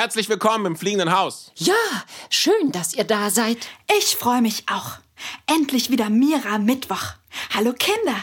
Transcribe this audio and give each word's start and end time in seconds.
herzlich 0.00 0.30
willkommen 0.30 0.64
im 0.64 0.76
fliegenden 0.76 1.12
Haus. 1.12 1.52
Ja, 1.56 1.74
schön, 2.30 2.72
dass 2.72 2.94
ihr 2.94 3.04
da 3.04 3.28
seid. 3.28 3.58
Ich 3.98 4.16
freue 4.16 4.40
mich 4.40 4.64
auch. 4.66 4.92
Endlich 5.46 5.90
wieder 5.90 6.08
Mira 6.08 6.56
Mittwoch. 6.56 7.16
Hallo 7.54 7.74
Kinder. 7.74 8.16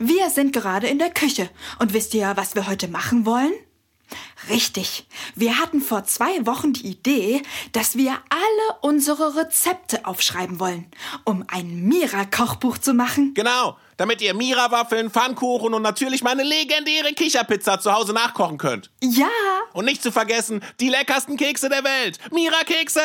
Wir 0.00 0.28
sind 0.30 0.52
gerade 0.52 0.88
in 0.88 0.98
der 0.98 1.10
Küche. 1.10 1.48
Und 1.78 1.92
wisst 1.92 2.14
ihr, 2.14 2.32
was 2.34 2.56
wir 2.56 2.66
heute 2.66 2.88
machen 2.88 3.26
wollen? 3.26 3.52
Richtig. 4.48 5.06
Wir 5.36 5.60
hatten 5.60 5.80
vor 5.80 6.02
zwei 6.02 6.46
Wochen 6.46 6.72
die 6.72 6.88
Idee, 6.88 7.42
dass 7.70 7.96
wir 7.96 8.10
alle 8.10 8.78
unsere 8.80 9.36
Rezepte 9.36 10.06
aufschreiben 10.06 10.58
wollen, 10.58 10.90
um 11.24 11.44
ein 11.46 11.84
Mira-Kochbuch 11.84 12.78
zu 12.78 12.92
machen. 12.92 13.34
Genau, 13.34 13.76
damit 14.00 14.22
ihr 14.22 14.32
Mira-Waffeln, 14.32 15.10
Pfannkuchen 15.10 15.74
und 15.74 15.82
natürlich 15.82 16.22
meine 16.22 16.42
legendäre 16.42 17.12
Kicherpizza 17.12 17.78
zu 17.78 17.92
Hause 17.92 18.14
nachkochen 18.14 18.56
könnt. 18.56 18.90
Ja. 19.02 19.28
Und 19.74 19.84
nicht 19.84 20.02
zu 20.02 20.10
vergessen, 20.10 20.64
die 20.80 20.88
leckersten 20.88 21.36
Kekse 21.36 21.68
der 21.68 21.84
Welt. 21.84 22.18
Mira-Kekse! 22.32 23.02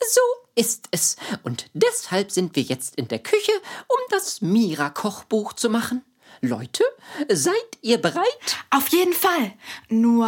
So 0.00 0.20
ist 0.54 0.88
es. 0.92 1.16
Und 1.42 1.66
deshalb 1.74 2.30
sind 2.30 2.56
wir 2.56 2.62
jetzt 2.62 2.96
in 2.96 3.08
der 3.08 3.18
Küche, 3.18 3.52
um 3.86 3.98
das 4.08 4.40
Mira-Kochbuch 4.40 5.52
zu 5.52 5.68
machen. 5.68 6.02
Leute, 6.40 6.84
seid 7.30 7.54
ihr 7.82 7.98
bereit? 7.98 8.56
Auf 8.70 8.88
jeden 8.88 9.12
Fall. 9.12 9.52
Nur, 9.88 10.26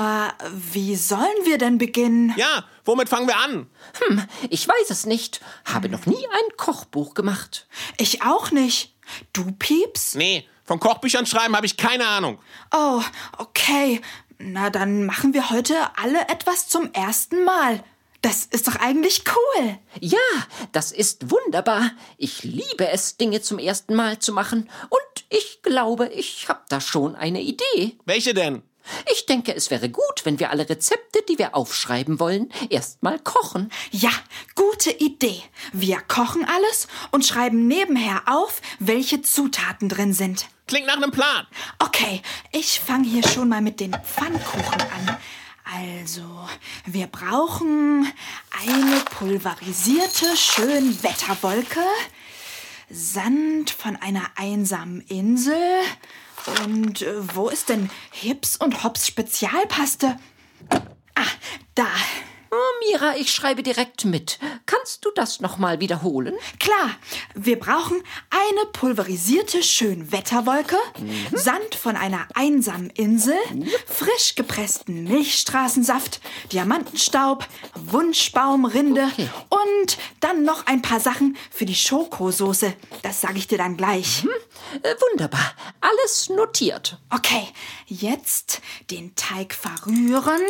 wie 0.52 0.94
sollen 0.96 1.44
wir 1.44 1.56
denn 1.56 1.78
beginnen? 1.78 2.34
Ja, 2.36 2.64
womit 2.84 3.08
fangen 3.08 3.28
wir 3.28 3.38
an? 3.38 3.70
Hm, 4.06 4.26
ich 4.50 4.68
weiß 4.68 4.90
es 4.90 5.06
nicht. 5.06 5.40
Habe 5.64 5.88
noch 5.88 6.04
nie 6.04 6.26
ein 6.26 6.56
Kochbuch 6.58 7.14
gemacht. 7.14 7.66
Ich 7.96 8.22
auch 8.22 8.50
nicht. 8.50 8.95
Du, 9.32 9.52
Pieps? 9.52 10.14
Nee, 10.14 10.46
von 10.64 10.80
Kochbüchern 10.80 11.26
schreiben 11.26 11.56
habe 11.56 11.66
ich 11.66 11.76
keine 11.76 12.06
Ahnung. 12.06 12.38
Oh, 12.72 13.02
okay. 13.38 14.00
Na, 14.38 14.70
dann 14.70 15.06
machen 15.06 15.32
wir 15.32 15.50
heute 15.50 15.74
alle 15.96 16.28
etwas 16.28 16.68
zum 16.68 16.92
ersten 16.92 17.44
Mal. 17.44 17.82
Das 18.22 18.44
ist 18.44 18.66
doch 18.66 18.76
eigentlich 18.76 19.22
cool. 19.28 19.78
Ja, 20.00 20.18
das 20.72 20.90
ist 20.90 21.30
wunderbar. 21.30 21.92
Ich 22.18 22.42
liebe 22.42 22.88
es, 22.88 23.16
Dinge 23.16 23.40
zum 23.40 23.58
ersten 23.58 23.94
Mal 23.94 24.18
zu 24.18 24.32
machen. 24.32 24.68
Und 24.88 25.24
ich 25.28 25.62
glaube, 25.62 26.08
ich 26.08 26.48
habe 26.48 26.62
da 26.68 26.80
schon 26.80 27.14
eine 27.14 27.40
Idee. 27.40 27.96
Welche 28.04 28.34
denn? 28.34 28.62
Ich 29.12 29.26
denke, 29.26 29.54
es 29.54 29.70
wäre 29.70 29.88
gut, 29.88 30.24
wenn 30.24 30.38
wir 30.38 30.50
alle 30.50 30.68
Rezepte, 30.68 31.20
die 31.28 31.38
wir 31.38 31.54
aufschreiben 31.54 32.20
wollen, 32.20 32.52
erstmal 32.70 33.18
kochen. 33.18 33.70
Ja, 33.90 34.10
gute 34.54 34.90
Idee. 34.90 35.42
Wir 35.72 36.00
kochen 36.00 36.44
alles 36.44 36.88
und 37.10 37.24
schreiben 37.24 37.66
nebenher 37.66 38.22
auf, 38.26 38.60
welche 38.78 39.22
Zutaten 39.22 39.88
drin 39.88 40.12
sind. 40.12 40.46
Klingt 40.66 40.86
nach 40.86 40.96
einem 40.96 41.12
Plan. 41.12 41.46
Okay, 41.78 42.22
ich 42.50 42.80
fange 42.80 43.08
hier 43.08 43.26
schon 43.26 43.48
mal 43.48 43.60
mit 43.60 43.78
den 43.78 43.92
Pfannkuchen 43.92 44.80
an. 44.80 45.16
Also, 45.64 46.48
wir 46.84 47.08
brauchen 47.08 48.12
eine 48.66 49.00
pulverisierte 49.18 50.36
Schönwetterwolke, 50.36 51.82
Sand 52.88 53.70
von 53.70 53.96
einer 53.96 54.30
einsamen 54.36 55.00
Insel 55.02 55.56
und 56.48 57.02
äh, 57.02 57.34
wo 57.34 57.48
ist 57.48 57.68
denn 57.68 57.90
Hips 58.12 58.56
und 58.56 58.84
Hops 58.84 59.06
Spezialpaste? 59.06 60.16
Ah, 60.70 61.26
da. 61.74 61.86
Oh, 62.56 62.88
Mira, 62.88 63.16
ich 63.16 63.32
schreibe 63.32 63.62
direkt 63.62 64.06
mit. 64.06 64.38
Kannst 64.64 65.04
du 65.04 65.10
das 65.14 65.40
nochmal 65.40 65.78
wiederholen? 65.80 66.34
Klar, 66.58 66.90
wir 67.34 67.58
brauchen 67.58 68.02
eine 68.30 68.66
pulverisierte 68.72 69.62
Schönwetterwolke, 69.62 70.76
mhm. 70.98 71.26
Sand 71.36 71.74
von 71.74 71.96
einer 71.96 72.26
einsamen 72.34 72.88
Insel, 72.88 73.36
frisch 73.86 74.36
gepressten 74.36 75.04
Milchstraßensaft, 75.04 76.20
Diamantenstaub, 76.50 77.46
Wunschbaumrinde 77.74 79.10
okay. 79.12 79.28
und 79.50 79.98
dann 80.20 80.44
noch 80.44 80.66
ein 80.66 80.80
paar 80.80 81.00
Sachen 81.00 81.36
für 81.50 81.66
die 81.66 81.74
Schokosoße. 81.74 82.72
Das 83.02 83.20
sage 83.20 83.36
ich 83.36 83.48
dir 83.48 83.58
dann 83.58 83.76
gleich. 83.76 84.24
Mhm. 84.24 84.30
Äh, 84.82 84.94
wunderbar. 85.10 85.52
Alles 85.82 86.30
notiert. 86.30 86.98
Okay, 87.10 87.48
jetzt 87.86 88.62
den 88.90 89.14
Teig 89.14 89.52
verrühren. 89.52 90.40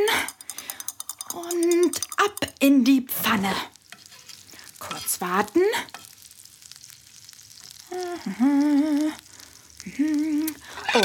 Und 1.35 2.01
ab 2.17 2.47
in 2.61 2.85
die 2.85 3.03
Pfanne. 3.03 3.53
Kurz 4.79 5.21
warten. 5.21 5.63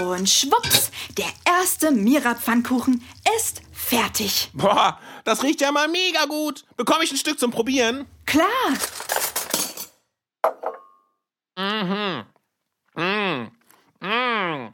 Und 0.02 0.30
schwupps, 0.30 0.92
der 1.18 1.32
erste 1.46 1.92
Mira-Pfannkuchen 1.92 3.04
ist 3.38 3.62
fertig. 3.72 4.50
Boah, 4.54 5.00
das 5.24 5.44
riecht 5.44 5.62
ja 5.62 5.72
mal 5.72 5.88
mega 5.88 6.26
gut. 6.26 6.66
Bekomme 6.78 7.04
ich 7.04 7.12
ein 7.12 7.18
Stück 7.18 7.40
zum 7.40 7.52
Probieren? 7.52 8.08
Klar. 8.26 8.48
Mhm. 11.58 12.26
Mhm. 12.96 13.52
Mhm. 14.00 14.74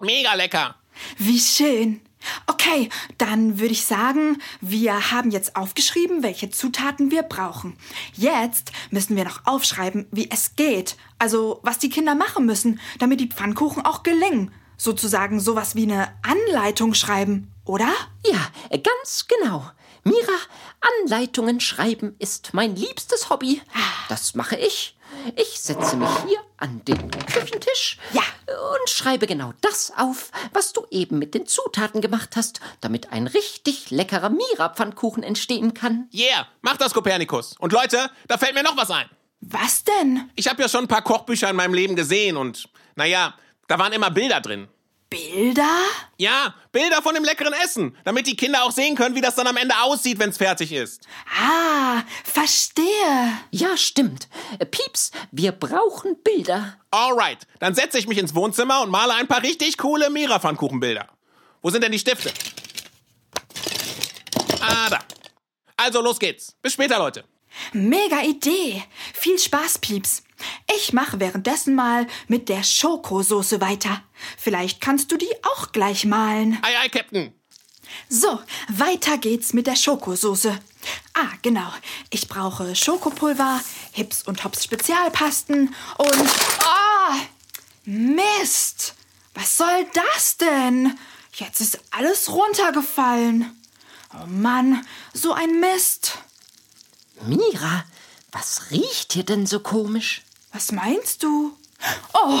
Mega 0.00 0.34
lecker. 0.34 0.76
Wie 1.18 1.40
schön. 1.40 2.03
Okay, 2.46 2.88
dann 3.18 3.58
würde 3.58 3.72
ich 3.72 3.86
sagen, 3.86 4.38
wir 4.60 5.10
haben 5.10 5.30
jetzt 5.30 5.56
aufgeschrieben, 5.56 6.22
welche 6.22 6.50
Zutaten 6.50 7.10
wir 7.10 7.22
brauchen. 7.22 7.76
Jetzt 8.14 8.72
müssen 8.90 9.16
wir 9.16 9.24
noch 9.24 9.46
aufschreiben, 9.46 10.06
wie 10.10 10.30
es 10.30 10.56
geht. 10.56 10.96
Also, 11.18 11.60
was 11.62 11.78
die 11.78 11.90
Kinder 11.90 12.14
machen 12.14 12.46
müssen, 12.46 12.80
damit 12.98 13.20
die 13.20 13.28
Pfannkuchen 13.28 13.84
auch 13.84 14.02
gelingen. 14.02 14.52
Sozusagen 14.76 15.40
sowas 15.40 15.76
wie 15.76 15.84
eine 15.84 16.08
Anleitung 16.22 16.94
schreiben, 16.94 17.52
oder? 17.64 17.88
Ja, 18.24 18.48
ganz 18.82 19.26
genau. 19.28 19.64
Mira, 20.04 20.36
Anleitungen 21.00 21.60
schreiben 21.60 22.14
ist 22.18 22.52
mein 22.52 22.76
liebstes 22.76 23.30
Hobby. 23.30 23.62
Ah. 23.72 24.06
Das 24.08 24.34
mache 24.34 24.56
ich. 24.56 24.96
Ich 25.36 25.60
setze 25.60 25.96
mich 25.96 26.08
hier 26.26 26.38
an 26.58 26.82
den 26.84 27.10
Küchentisch 27.10 27.98
ja. 28.12 28.22
und 28.46 28.88
schreibe 28.88 29.26
genau 29.26 29.52
das 29.62 29.92
auf, 29.96 30.30
was 30.52 30.72
du 30.72 30.86
eben 30.90 31.18
mit 31.18 31.34
den 31.34 31.46
Zutaten 31.46 32.00
gemacht 32.00 32.36
hast, 32.36 32.60
damit 32.80 33.12
ein 33.12 33.26
richtig 33.26 33.90
leckerer 33.90 34.28
Mira-Pfannkuchen 34.28 35.22
entstehen 35.22 35.72
kann. 35.72 36.08
Yeah, 36.12 36.46
mach 36.60 36.76
das, 36.76 36.92
Kopernikus. 36.92 37.56
Und 37.58 37.72
Leute, 37.72 38.10
da 38.28 38.36
fällt 38.36 38.54
mir 38.54 38.62
noch 38.62 38.76
was 38.76 38.90
ein. 38.90 39.06
Was 39.40 39.84
denn? 39.84 40.30
Ich 40.36 40.48
habe 40.48 40.62
ja 40.62 40.68
schon 40.68 40.84
ein 40.84 40.88
paar 40.88 41.02
Kochbücher 41.02 41.48
in 41.50 41.56
meinem 41.56 41.74
Leben 41.74 41.96
gesehen 41.96 42.36
und, 42.36 42.68
naja, 42.96 43.34
da 43.66 43.78
waren 43.78 43.92
immer 43.92 44.10
Bilder 44.10 44.40
drin. 44.40 44.68
Bilder? 45.14 45.84
Ja, 46.16 46.54
Bilder 46.72 47.00
von 47.02 47.14
dem 47.14 47.22
leckeren 47.22 47.52
Essen, 47.52 47.96
damit 48.04 48.26
die 48.26 48.34
Kinder 48.34 48.64
auch 48.64 48.72
sehen 48.72 48.96
können, 48.96 49.14
wie 49.14 49.20
das 49.20 49.36
dann 49.36 49.46
am 49.46 49.56
Ende 49.56 49.74
aussieht, 49.82 50.18
wenn 50.18 50.30
es 50.30 50.38
fertig 50.38 50.72
ist. 50.72 51.06
Ah, 51.40 52.02
verstehe. 52.24 53.38
Ja, 53.52 53.76
stimmt. 53.76 54.28
Äh, 54.58 54.66
Pieps, 54.66 55.12
wir 55.30 55.52
brauchen 55.52 56.16
Bilder. 56.22 56.78
Alright, 56.90 57.46
dann 57.60 57.74
setze 57.74 57.98
ich 57.98 58.08
mich 58.08 58.18
ins 58.18 58.34
Wohnzimmer 58.34 58.82
und 58.82 58.90
male 58.90 59.14
ein 59.14 59.28
paar 59.28 59.42
richtig 59.42 59.78
coole 59.78 60.10
Mira-Pfannkuchenbilder. 60.10 61.08
Wo 61.62 61.70
sind 61.70 61.84
denn 61.84 61.92
die 61.92 61.98
Stifte? 62.00 62.32
Ah, 64.60 64.90
da. 64.90 64.98
Also 65.76 66.00
los 66.00 66.18
geht's. 66.18 66.56
Bis 66.60 66.72
später, 66.72 66.98
Leute. 66.98 67.24
Mega 67.72 68.22
Idee. 68.22 68.82
Viel 69.12 69.38
Spaß, 69.38 69.78
Pieps. 69.78 70.22
Ich 70.76 70.92
mache 70.92 71.20
währenddessen 71.20 71.74
mal 71.74 72.06
mit 72.28 72.48
der 72.48 72.62
Schokosoße 72.62 73.60
weiter. 73.60 74.02
Vielleicht 74.36 74.80
kannst 74.80 75.12
du 75.12 75.16
die 75.16 75.32
auch 75.42 75.72
gleich 75.72 76.04
malen. 76.04 76.58
Ei, 76.62 76.78
ei, 76.80 76.88
Captain. 76.88 77.32
So, 78.08 78.40
weiter 78.68 79.18
geht's 79.18 79.52
mit 79.52 79.66
der 79.66 79.76
Schokosoße. 79.76 80.58
Ah, 81.14 81.30
genau. 81.42 81.72
Ich 82.10 82.28
brauche 82.28 82.74
Schokopulver, 82.74 83.60
Hips 83.92 84.22
und 84.22 84.44
Hops 84.44 84.64
Spezialpasten 84.64 85.74
und... 85.98 86.30
Ah! 86.64 87.16
Mist! 87.84 88.94
Was 89.34 89.56
soll 89.56 89.86
das 89.92 90.36
denn? 90.36 90.98
Jetzt 91.34 91.60
ist 91.60 91.80
alles 91.90 92.30
runtergefallen. 92.30 93.60
Oh 94.14 94.26
Mann, 94.26 94.86
so 95.12 95.32
ein 95.32 95.58
Mist. 95.60 96.18
Mira, 97.22 97.84
was 98.32 98.70
riecht 98.70 99.12
hier 99.12 99.24
denn 99.24 99.46
so 99.46 99.60
komisch? 99.60 100.22
Was 100.52 100.72
meinst 100.72 101.22
du? 101.22 101.56
Oh, 102.12 102.40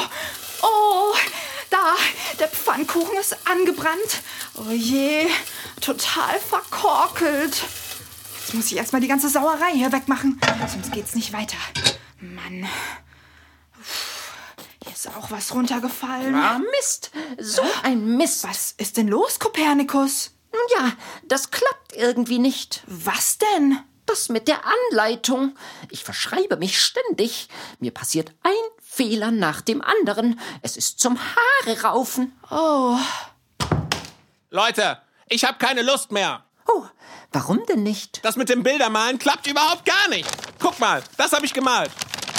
oh, 0.62 1.14
da, 1.70 1.94
der 2.38 2.48
Pfannkuchen 2.48 3.16
ist 3.18 3.36
angebrannt. 3.46 4.22
Oh 4.54 4.70
je, 4.70 5.26
total 5.80 6.38
verkorkelt. 6.38 7.62
Jetzt 8.40 8.54
muss 8.54 8.66
ich 8.66 8.76
erstmal 8.76 9.00
die 9.00 9.08
ganze 9.08 9.28
Sauerei 9.28 9.72
hier 9.72 9.92
wegmachen, 9.92 10.40
sonst 10.70 10.92
geht's 10.92 11.14
nicht 11.14 11.32
weiter. 11.32 11.56
Mann. 12.20 12.68
Hier 14.84 14.92
ist 14.92 15.08
auch 15.08 15.30
was 15.30 15.54
runtergefallen. 15.54 16.34
Ah, 16.34 16.58
Mist. 16.78 17.10
So 17.38 17.62
ein 17.82 18.16
Mist. 18.16 18.44
Was 18.44 18.74
ist 18.76 18.96
denn 18.96 19.08
los, 19.08 19.38
Kopernikus? 19.38 20.32
Nun 20.52 20.62
ja, 20.78 20.92
das 21.24 21.50
klappt 21.50 21.94
irgendwie 21.94 22.38
nicht. 22.38 22.82
Was 22.86 23.38
denn? 23.38 23.78
Das 24.06 24.28
mit 24.28 24.48
der 24.48 24.60
Anleitung. 24.90 25.56
Ich 25.90 26.04
verschreibe 26.04 26.56
mich 26.56 26.80
ständig. 26.80 27.48
Mir 27.80 27.90
passiert 27.90 28.32
ein 28.42 28.52
Fehler 28.82 29.30
nach 29.30 29.60
dem 29.60 29.82
anderen. 29.82 30.38
Es 30.62 30.76
ist 30.76 31.00
zum 31.00 31.18
Haare 31.18 31.82
raufen. 31.82 32.32
Oh, 32.50 32.98
Leute, 34.50 35.00
ich 35.28 35.44
habe 35.44 35.58
keine 35.58 35.82
Lust 35.82 36.12
mehr. 36.12 36.44
Oh, 36.68 36.84
warum 37.32 37.64
denn 37.66 37.82
nicht? 37.82 38.24
Das 38.24 38.36
mit 38.36 38.48
dem 38.48 38.62
Bildermalen 38.62 39.18
klappt 39.18 39.46
überhaupt 39.46 39.84
gar 39.84 40.08
nicht. 40.10 40.28
Guck 40.60 40.78
mal, 40.78 41.02
das 41.16 41.32
habe 41.32 41.44
ich 41.44 41.52
gemalt. 41.52 41.90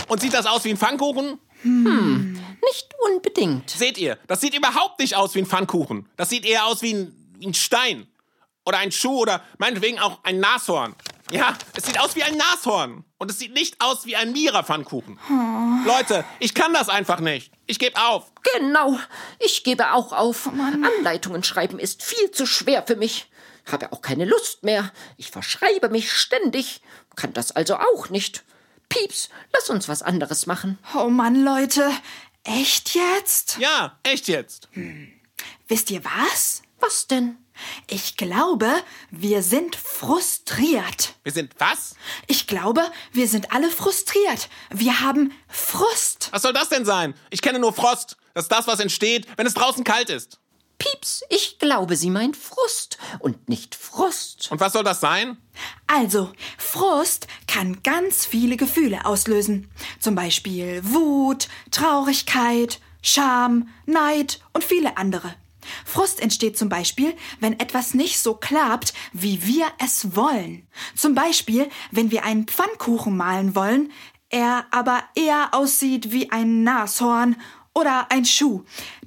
Und 0.07 0.21
sieht 0.21 0.33
das 0.33 0.45
aus 0.45 0.63
wie 0.63 0.69
ein 0.69 0.77
Pfannkuchen? 0.77 1.39
Nicht 1.63 2.93
unbedingt. 3.11 3.69
Seht 3.69 3.97
ihr, 3.97 4.17
das 4.27 4.39
sieht 4.39 4.55
überhaupt 4.55 4.99
nicht 4.99 5.15
aus 5.15 5.35
wie 5.35 5.39
ein 5.39 5.45
Pfannkuchen. 5.45 6.07
Das 6.15 6.29
sieht 6.29 6.45
eher 6.45 6.65
aus 6.67 6.81
wie 6.81 6.93
ein, 6.93 7.33
wie 7.37 7.47
ein 7.47 7.53
Stein. 7.53 8.07
Oder 8.65 8.77
ein 8.77 8.91
Schuh 8.91 9.19
oder 9.19 9.43
meinetwegen 9.57 9.99
auch 9.99 10.23
ein 10.23 10.39
Nashorn. 10.39 10.95
Ja, 11.31 11.55
es 11.75 11.85
sieht 11.85 11.99
aus 11.99 12.15
wie 12.15 12.23
ein 12.23 12.37
Nashorn. 12.37 13.03
Und 13.17 13.31
es 13.31 13.39
sieht 13.39 13.53
nicht 13.53 13.81
aus 13.81 14.05
wie 14.05 14.15
ein 14.15 14.31
Mira-Pfannkuchen. 14.31 15.19
Leute, 15.85 16.23
ich 16.39 16.53
kann 16.53 16.73
das 16.73 16.89
einfach 16.89 17.19
nicht. 17.19 17.51
Ich 17.65 17.79
gebe 17.79 17.99
auf. 17.99 18.31
Genau. 18.57 18.99
Ich 19.39 19.63
gebe 19.63 19.93
auch 19.93 20.13
auf. 20.13 20.47
Anleitungen 20.47 21.43
schreiben 21.43 21.79
ist 21.79 22.03
viel 22.03 22.31
zu 22.31 22.45
schwer 22.45 22.83
für 22.85 22.95
mich. 22.95 23.29
Habe 23.71 23.91
auch 23.91 24.01
keine 24.01 24.25
Lust 24.25 24.63
mehr. 24.63 24.91
Ich 25.17 25.31
verschreibe 25.31 25.89
mich 25.89 26.11
ständig. 26.11 26.81
Kann 27.15 27.33
das 27.33 27.51
also 27.51 27.77
auch 27.77 28.09
nicht. 28.09 28.43
Pieps, 28.89 29.29
lass 29.51 29.69
uns 29.71 29.89
was 29.89 30.03
anderes 30.03 30.45
machen. 30.45 30.77
oh 30.95 31.09
Mann, 31.09 31.43
Leute. 31.43 31.89
Echt 32.43 32.93
jetzt? 32.93 33.57
Ja, 33.57 33.97
echt 34.03 34.27
jetzt. 34.27 34.69
Wisst 35.67 35.89
ihr 35.89 36.03
was? 36.05 36.61
Was 36.79 37.07
denn? 37.07 37.37
Ich 37.87 38.17
glaube, 38.17 38.69
wir 39.11 39.43
sind 39.43 39.75
frustriert. 39.75 41.15
Wir 41.23 41.31
sind 41.31 41.53
was? 41.57 41.95
Ich 42.27 42.47
glaube, 42.47 42.81
wir 43.11 43.27
sind 43.27 43.51
alle 43.51 43.69
frustriert. 43.69 44.49
Wir 44.69 45.01
haben 45.01 45.31
Frust. 45.47 46.29
Was 46.31 46.41
soll 46.41 46.53
das 46.53 46.69
denn 46.69 46.85
sein? 46.85 47.13
Ich 47.29 47.41
kenne 47.41 47.59
nur 47.59 47.73
Frost. 47.73 48.17
Das 48.33 48.45
ist 48.45 48.51
das, 48.51 48.67
was 48.67 48.79
entsteht, 48.79 49.27
wenn 49.37 49.47
es 49.47 49.53
draußen 49.53 49.83
kalt 49.83 50.09
ist. 50.09 50.39
Pieps, 50.77 51.23
ich 51.29 51.57
glaube, 51.59 51.95
sie 51.95 52.09
meint 52.09 52.35
Frust 52.35 52.97
und 53.19 53.47
nicht 53.47 53.75
Frost. 53.75 54.51
Und 54.51 54.59
was 54.59 54.73
soll 54.73 54.83
das 54.83 54.99
sein? 54.99 55.37
Also, 55.87 56.31
Frust 56.57 57.27
kann 57.47 57.81
ganz 57.81 58.25
viele 58.25 58.57
Gefühle 58.57 59.05
auslösen. 59.05 59.69
Zum 59.99 60.15
Beispiel 60.15 60.81
Wut, 60.83 61.47
Traurigkeit, 61.71 62.79
Scham, 63.01 63.69
Neid 63.85 64.39
und 64.51 64.63
viele 64.63 64.97
andere. 64.97 65.35
Frust 65.85 66.19
entsteht 66.19 66.57
zum 66.57 66.69
Beispiel, 66.69 67.15
wenn 67.39 67.59
etwas 67.59 67.93
nicht 67.93 68.19
so 68.19 68.35
klappt, 68.35 68.93
wie 69.13 69.45
wir 69.45 69.67
es 69.83 70.15
wollen. 70.15 70.67
Zum 70.95 71.15
Beispiel, 71.15 71.69
wenn 71.91 72.11
wir 72.11 72.23
einen 72.23 72.47
Pfannkuchen 72.47 73.15
malen 73.15 73.55
wollen, 73.55 73.91
er 74.29 74.65
aber 74.71 75.03
eher 75.15 75.53
aussieht 75.53 76.11
wie 76.11 76.31
ein 76.31 76.63
Nashorn 76.63 77.35
oder 77.73 78.11
ein 78.11 78.25
Schuh. 78.25 78.63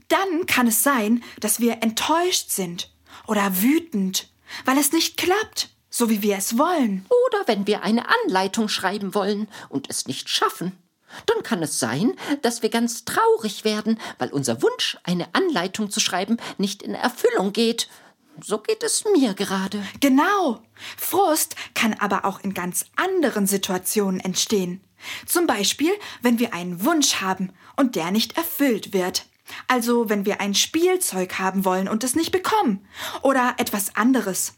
Dann 0.08 0.46
kann 0.46 0.66
es 0.66 0.82
sein, 0.82 1.22
dass 1.40 1.60
wir 1.60 1.82
enttäuscht 1.82 2.50
sind 2.50 2.90
oder 3.26 3.60
wütend, 3.60 4.30
weil 4.64 4.78
es 4.78 4.92
nicht 4.92 5.16
klappt, 5.16 5.70
so 5.90 6.08
wie 6.08 6.22
wir 6.22 6.36
es 6.36 6.56
wollen. 6.56 7.04
Oder 7.26 7.46
wenn 7.46 7.66
wir 7.66 7.82
eine 7.82 8.06
Anleitung 8.08 8.68
schreiben 8.68 9.14
wollen 9.14 9.48
und 9.68 9.90
es 9.90 10.06
nicht 10.06 10.28
schaffen. 10.28 10.72
Dann 11.26 11.42
kann 11.42 11.62
es 11.62 11.78
sein, 11.78 12.14
dass 12.42 12.62
wir 12.62 12.68
ganz 12.68 13.04
traurig 13.04 13.64
werden, 13.64 13.98
weil 14.18 14.30
unser 14.30 14.62
Wunsch, 14.62 14.98
eine 15.04 15.34
Anleitung 15.34 15.90
zu 15.90 16.00
schreiben, 16.00 16.38
nicht 16.58 16.82
in 16.82 16.94
Erfüllung 16.94 17.52
geht. 17.52 17.88
So 18.44 18.58
geht 18.58 18.82
es 18.82 19.04
mir 19.16 19.34
gerade. 19.34 19.82
Genau. 20.00 20.62
Frust 20.96 21.56
kann 21.74 21.94
aber 21.94 22.24
auch 22.24 22.40
in 22.40 22.54
ganz 22.54 22.86
anderen 22.96 23.46
Situationen 23.46 24.20
entstehen. 24.20 24.80
Zum 25.26 25.46
Beispiel, 25.46 25.92
wenn 26.22 26.38
wir 26.38 26.54
einen 26.54 26.84
Wunsch 26.84 27.16
haben 27.16 27.52
und 27.76 27.96
der 27.96 28.10
nicht 28.10 28.36
erfüllt 28.36 28.92
wird. 28.92 29.26
Also, 29.66 30.10
wenn 30.10 30.26
wir 30.26 30.40
ein 30.40 30.54
Spielzeug 30.54 31.38
haben 31.38 31.64
wollen 31.64 31.88
und 31.88 32.04
es 32.04 32.14
nicht 32.14 32.32
bekommen. 32.32 32.86
Oder 33.22 33.54
etwas 33.58 33.96
anderes. 33.96 34.54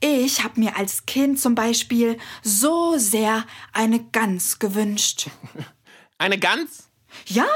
Ich 0.00 0.42
habe 0.42 0.60
mir 0.60 0.76
als 0.76 1.06
Kind 1.06 1.40
zum 1.40 1.54
Beispiel 1.54 2.18
so 2.42 2.96
sehr 2.96 3.44
eine 3.72 4.02
Gans 4.02 4.58
gewünscht. 4.58 5.28
Eine 6.20 6.38
Gans? 6.38 6.90
Ja, 7.24 7.48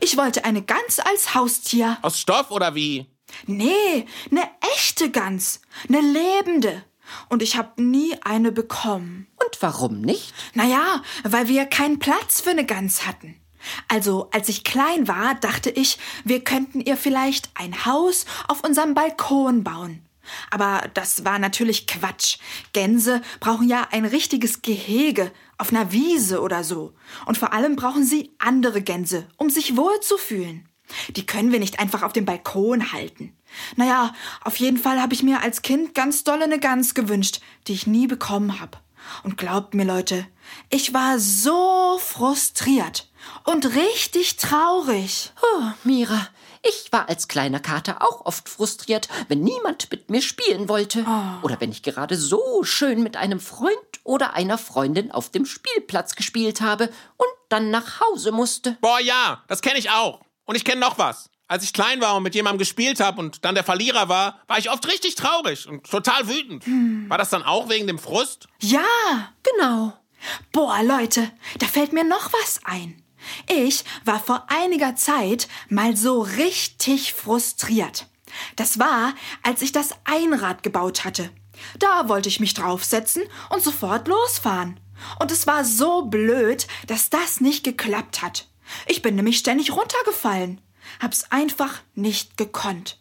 ich 0.00 0.16
wollte 0.16 0.44
eine 0.44 0.60
Gans 0.62 0.98
als 0.98 1.36
Haustier. 1.36 1.98
Aus 2.02 2.18
Stoff 2.18 2.50
oder 2.50 2.74
wie? 2.74 3.06
Nee, 3.46 4.06
eine 4.28 4.42
echte 4.74 5.12
Gans. 5.12 5.60
Eine 5.88 6.00
lebende. 6.00 6.84
Und 7.28 7.44
ich 7.44 7.56
habe 7.56 7.80
nie 7.80 8.16
eine 8.22 8.50
bekommen. 8.50 9.28
Und 9.36 9.62
warum 9.62 10.00
nicht? 10.00 10.34
Naja, 10.54 11.00
weil 11.22 11.46
wir 11.46 11.66
keinen 11.66 12.00
Platz 12.00 12.40
für 12.40 12.50
eine 12.50 12.66
Gans 12.66 13.06
hatten. 13.06 13.40
Also, 13.86 14.28
als 14.32 14.48
ich 14.48 14.64
klein 14.64 15.06
war, 15.06 15.36
dachte 15.36 15.70
ich, 15.70 15.96
wir 16.24 16.42
könnten 16.42 16.80
ihr 16.80 16.96
vielleicht 16.96 17.50
ein 17.54 17.84
Haus 17.86 18.26
auf 18.48 18.64
unserem 18.64 18.94
Balkon 18.94 19.62
bauen. 19.62 20.07
Aber 20.50 20.82
das 20.94 21.24
war 21.24 21.38
natürlich 21.38 21.86
Quatsch. 21.86 22.38
Gänse 22.72 23.22
brauchen 23.40 23.68
ja 23.68 23.88
ein 23.90 24.04
richtiges 24.04 24.62
Gehege 24.62 25.30
auf 25.58 25.70
einer 25.70 25.92
Wiese 25.92 26.40
oder 26.40 26.64
so. 26.64 26.94
Und 27.26 27.38
vor 27.38 27.52
allem 27.52 27.76
brauchen 27.76 28.04
sie 28.04 28.32
andere 28.38 28.82
Gänse, 28.82 29.26
um 29.36 29.50
sich 29.50 29.76
wohlzufühlen. 29.76 30.68
Die 31.10 31.26
können 31.26 31.52
wir 31.52 31.58
nicht 31.58 31.78
einfach 31.78 32.02
auf 32.02 32.12
dem 32.12 32.24
Balkon 32.24 32.92
halten. 32.92 33.36
Naja, 33.76 34.14
auf 34.42 34.56
jeden 34.56 34.78
Fall 34.78 35.00
habe 35.00 35.14
ich 35.14 35.22
mir 35.22 35.42
als 35.42 35.62
Kind 35.62 35.94
ganz 35.94 36.24
dolle 36.24 36.44
eine 36.44 36.58
Gans 36.58 36.94
gewünscht, 36.94 37.40
die 37.66 37.72
ich 37.72 37.86
nie 37.86 38.06
bekommen 38.06 38.60
habe. 38.60 38.78
Und 39.22 39.38
glaubt 39.38 39.74
mir, 39.74 39.84
Leute, 39.84 40.26
ich 40.70 40.92
war 40.92 41.18
so 41.18 41.98
frustriert 41.98 43.10
und 43.44 43.74
richtig 43.74 44.36
traurig. 44.36 45.32
Oh, 45.42 45.62
Mira, 45.84 46.28
ich 46.62 46.92
war 46.92 47.08
als 47.08 47.28
kleiner 47.28 47.60
Kater 47.60 48.02
auch 48.02 48.24
oft 48.26 48.48
frustriert, 48.48 49.08
wenn 49.28 49.40
niemand 49.40 49.90
mit 49.90 50.10
mir 50.10 50.22
spielen 50.22 50.68
wollte. 50.68 51.04
Oder 51.42 51.60
wenn 51.60 51.70
ich 51.70 51.82
gerade 51.82 52.16
so 52.16 52.62
schön 52.64 53.02
mit 53.02 53.16
einem 53.16 53.40
Freund 53.40 53.76
oder 54.04 54.34
einer 54.34 54.58
Freundin 54.58 55.10
auf 55.10 55.30
dem 55.30 55.46
Spielplatz 55.46 56.14
gespielt 56.14 56.60
habe 56.60 56.90
und 57.16 57.28
dann 57.48 57.70
nach 57.70 58.00
Hause 58.00 58.32
musste. 58.32 58.76
Boah, 58.80 59.00
ja, 59.00 59.42
das 59.48 59.62
kenne 59.62 59.78
ich 59.78 59.90
auch. 59.90 60.20
Und 60.44 60.54
ich 60.56 60.64
kenne 60.64 60.80
noch 60.80 60.98
was. 60.98 61.30
Als 61.46 61.64
ich 61.64 61.72
klein 61.72 62.00
war 62.02 62.14
und 62.16 62.22
mit 62.22 62.34
jemandem 62.34 62.58
gespielt 62.58 63.00
habe 63.00 63.20
und 63.20 63.44
dann 63.44 63.54
der 63.54 63.64
Verlierer 63.64 64.10
war, 64.10 64.40
war 64.48 64.58
ich 64.58 64.70
oft 64.70 64.86
richtig 64.86 65.14
traurig 65.14 65.66
und 65.66 65.88
total 65.90 66.28
wütend. 66.28 66.64
War 67.08 67.16
das 67.16 67.30
dann 67.30 67.42
auch 67.42 67.70
wegen 67.70 67.86
dem 67.86 67.98
Frust? 67.98 68.48
Ja, 68.60 68.84
Genau. 69.42 69.94
Boah, 70.52 70.82
Leute, 70.82 71.30
da 71.58 71.66
fällt 71.66 71.92
mir 71.92 72.04
noch 72.04 72.32
was 72.32 72.60
ein. 72.64 73.02
Ich 73.46 73.84
war 74.04 74.20
vor 74.20 74.46
einiger 74.48 74.96
Zeit 74.96 75.48
mal 75.68 75.96
so 75.96 76.20
richtig 76.20 77.14
frustriert. 77.14 78.06
Das 78.56 78.78
war, 78.78 79.14
als 79.42 79.62
ich 79.62 79.72
das 79.72 79.90
Einrad 80.04 80.62
gebaut 80.62 81.04
hatte. 81.04 81.30
Da 81.78 82.08
wollte 82.08 82.28
ich 82.28 82.40
mich 82.40 82.54
draufsetzen 82.54 83.22
und 83.50 83.62
sofort 83.62 84.06
losfahren. 84.08 84.78
Und 85.20 85.30
es 85.30 85.46
war 85.46 85.64
so 85.64 86.02
blöd, 86.02 86.66
dass 86.86 87.10
das 87.10 87.40
nicht 87.40 87.64
geklappt 87.64 88.22
hat. 88.22 88.48
Ich 88.86 89.02
bin 89.02 89.14
nämlich 89.14 89.38
ständig 89.38 89.72
runtergefallen. 89.72 90.60
Hab's 91.00 91.30
einfach 91.30 91.80
nicht 91.94 92.36
gekonnt. 92.36 92.98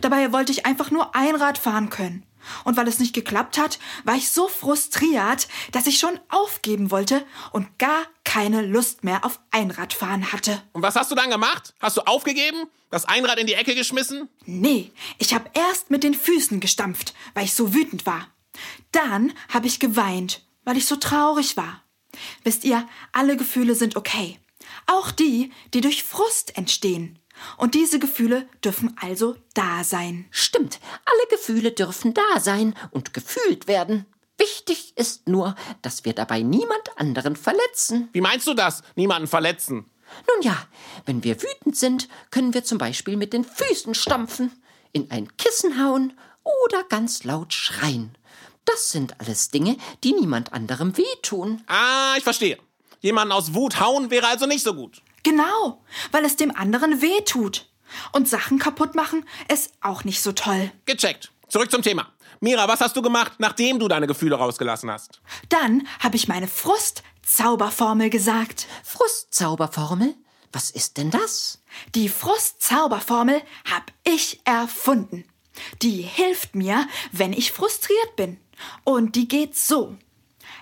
Dabei 0.00 0.32
wollte 0.32 0.52
ich 0.52 0.66
einfach 0.66 0.90
nur 0.90 1.14
Einrad 1.14 1.58
fahren 1.58 1.90
können. 1.90 2.25
Und 2.64 2.76
weil 2.76 2.88
es 2.88 2.98
nicht 2.98 3.14
geklappt 3.14 3.58
hat, 3.58 3.78
war 4.04 4.14
ich 4.14 4.30
so 4.30 4.48
frustriert, 4.48 5.48
dass 5.72 5.86
ich 5.86 5.98
schon 5.98 6.18
aufgeben 6.28 6.90
wollte 6.90 7.24
und 7.52 7.78
gar 7.78 8.06
keine 8.24 8.62
Lust 8.62 9.04
mehr 9.04 9.24
auf 9.24 9.40
Einradfahren 9.50 10.32
hatte. 10.32 10.62
Und 10.72 10.82
was 10.82 10.96
hast 10.96 11.10
du 11.10 11.14
dann 11.14 11.30
gemacht? 11.30 11.74
Hast 11.80 11.96
du 11.96 12.02
aufgegeben? 12.02 12.66
Das 12.90 13.04
Einrad 13.04 13.38
in 13.38 13.46
die 13.46 13.54
Ecke 13.54 13.74
geschmissen? 13.74 14.28
Nee, 14.44 14.92
ich 15.18 15.34
habe 15.34 15.50
erst 15.54 15.90
mit 15.90 16.02
den 16.02 16.14
Füßen 16.14 16.60
gestampft, 16.60 17.14
weil 17.34 17.44
ich 17.44 17.54
so 17.54 17.74
wütend 17.74 18.06
war. 18.06 18.28
Dann 18.92 19.32
habe 19.48 19.66
ich 19.66 19.80
geweint, 19.80 20.42
weil 20.64 20.76
ich 20.76 20.86
so 20.86 20.96
traurig 20.96 21.56
war. 21.56 21.82
Wisst 22.44 22.64
ihr, 22.64 22.88
alle 23.12 23.36
Gefühle 23.36 23.74
sind 23.74 23.96
okay. 23.96 24.38
Auch 24.86 25.10
die, 25.10 25.52
die 25.74 25.80
durch 25.80 26.04
Frust 26.04 26.56
entstehen. 26.56 27.18
Und 27.56 27.74
diese 27.74 27.98
Gefühle 27.98 28.48
dürfen 28.64 28.96
also 29.00 29.36
da 29.54 29.84
sein. 29.84 30.26
Stimmt, 30.30 30.80
alle 31.04 31.28
Gefühle 31.30 31.72
dürfen 31.72 32.14
da 32.14 32.40
sein 32.40 32.74
und 32.90 33.14
gefühlt 33.14 33.66
werden. 33.68 34.06
Wichtig 34.38 34.92
ist 34.96 35.28
nur, 35.28 35.54
dass 35.82 36.04
wir 36.04 36.12
dabei 36.12 36.42
niemand 36.42 36.96
anderen 36.96 37.36
verletzen. 37.36 38.08
Wie 38.12 38.20
meinst 38.20 38.46
du 38.46 38.54
das? 38.54 38.82
Niemanden 38.94 39.28
verletzen. 39.28 39.90
Nun 40.28 40.42
ja, 40.42 40.56
wenn 41.04 41.24
wir 41.24 41.40
wütend 41.42 41.76
sind, 41.76 42.08
können 42.30 42.54
wir 42.54 42.64
zum 42.64 42.78
Beispiel 42.78 43.16
mit 43.16 43.32
den 43.32 43.44
Füßen 43.44 43.94
stampfen, 43.94 44.52
in 44.92 45.10
ein 45.10 45.36
Kissen 45.36 45.82
hauen 45.82 46.12
oder 46.64 46.84
ganz 46.84 47.24
laut 47.24 47.52
schreien. 47.52 48.16
Das 48.64 48.90
sind 48.90 49.20
alles 49.20 49.50
Dinge, 49.50 49.76
die 50.04 50.12
niemand 50.12 50.52
anderem 50.52 50.96
wehtun. 50.96 51.62
Ah, 51.66 52.14
ich 52.16 52.24
verstehe. 52.24 52.58
Jemanden 53.00 53.32
aus 53.32 53.54
Wut 53.54 53.80
hauen 53.80 54.10
wäre 54.10 54.26
also 54.26 54.46
nicht 54.46 54.64
so 54.64 54.74
gut. 54.74 55.02
Genau, 55.26 55.82
weil 56.12 56.24
es 56.24 56.36
dem 56.36 56.54
anderen 56.56 57.02
weh 57.02 57.20
tut. 57.22 57.68
Und 58.12 58.28
Sachen 58.28 58.60
kaputt 58.60 58.94
machen 58.94 59.24
ist 59.52 59.72
auch 59.80 60.04
nicht 60.04 60.22
so 60.22 60.30
toll. 60.30 60.70
Gecheckt. 60.84 61.32
Zurück 61.48 61.68
zum 61.68 61.82
Thema. 61.82 62.12
Mira, 62.38 62.68
was 62.68 62.80
hast 62.80 62.94
du 62.94 63.02
gemacht, 63.02 63.32
nachdem 63.38 63.80
du 63.80 63.88
deine 63.88 64.06
Gefühle 64.06 64.36
rausgelassen 64.36 64.88
hast? 64.88 65.20
Dann 65.48 65.88
habe 65.98 66.14
ich 66.14 66.28
meine 66.28 66.46
Frust-Zauberformel 66.46 68.08
gesagt. 68.08 68.68
Frustzauberformel? 68.84 70.14
Was 70.52 70.70
ist 70.70 70.96
denn 70.96 71.10
das? 71.10 71.60
Die 71.96 72.08
Frust-Zauberformel 72.08 73.42
habe 73.68 73.86
ich 74.04 74.40
erfunden. 74.44 75.24
Die 75.82 76.02
hilft 76.02 76.54
mir, 76.54 76.86
wenn 77.10 77.32
ich 77.32 77.50
frustriert 77.50 78.14
bin. 78.14 78.38
Und 78.84 79.16
die 79.16 79.26
geht 79.26 79.56
so. 79.56 79.96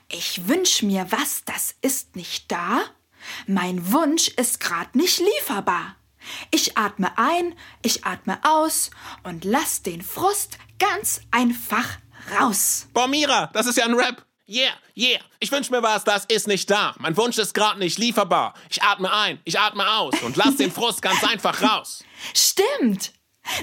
Ich 0.09 0.49
wünsch 0.49 0.83
mir 0.83 1.07
was, 1.11 1.45
das 1.45 1.75
ist 1.83 2.17
nicht 2.17 2.51
da. 2.51 2.81
Mein 3.47 3.93
Wunsch 3.93 4.29
ist 4.29 4.61
grad 4.61 4.95
nicht 4.95 5.19
lieferbar. 5.21 5.97
Ich 6.51 6.77
atme 6.79 7.17
ein, 7.19 7.55
ich 7.83 8.05
atme 8.05 8.39
aus 8.43 8.91
und 9.23 9.45
lass 9.45 9.83
den 9.83 10.03
Frust 10.03 10.59
ganz 10.79 11.21
einfach 11.31 11.99
raus. 12.39 12.87
Boah, 12.95 13.09
Mira, 13.09 13.51
das 13.53 13.67
ist 13.67 13.77
ja 13.77 13.85
ein 13.85 13.95
Rap. 13.95 14.25
Yeah, 14.47 14.73
yeah. 14.95 15.21
Ich 15.41 15.51
wünsch 15.51 15.71
mir 15.71 15.83
was, 15.83 16.05
das 16.05 16.27
ist 16.27 16.47
nicht 16.47 16.71
da. 16.71 16.95
Mein 16.99 17.17
Wunsch 17.17 17.39
ist 17.39 17.55
gerade 17.55 17.79
nicht 17.79 17.99
lieferbar. 17.99 18.53
Ich 18.69 18.83
atme 18.83 19.11
ein, 19.11 19.41
ich 19.45 19.59
atme 19.59 19.91
aus 19.91 20.21
und 20.23 20.37
lass 20.37 20.57
den 20.57 20.71
Frust 20.71 21.01
ganz 21.01 21.25
einfach 21.25 21.63
raus. 21.63 22.05
Stimmt. 22.35 23.13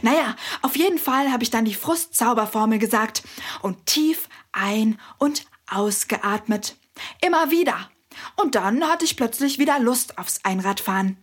Naja, 0.01 0.36
auf 0.62 0.75
jeden 0.75 0.98
Fall 1.00 1.32
habe 1.32 1.44
ich 1.44 1.50
dann 1.51 1.65
die 1.65 1.74
Frustzauberformel 1.75 2.80
gesagt 2.80 3.24
und 3.62 3.86
tief 3.86 4.27
ein- 4.51 5.00
und 5.18 5.46
ausgeatmet. 5.70 6.75
Immer 7.22 7.51
wieder. 7.51 7.89
Und 8.36 8.56
dann 8.56 8.84
hatte 8.88 9.06
ich 9.06 9.18
plötzlich 9.18 9.60
wieder 9.60 9.80
Lust 9.80 10.18
aufs 10.18 10.40
Einradfahren. 10.44 11.18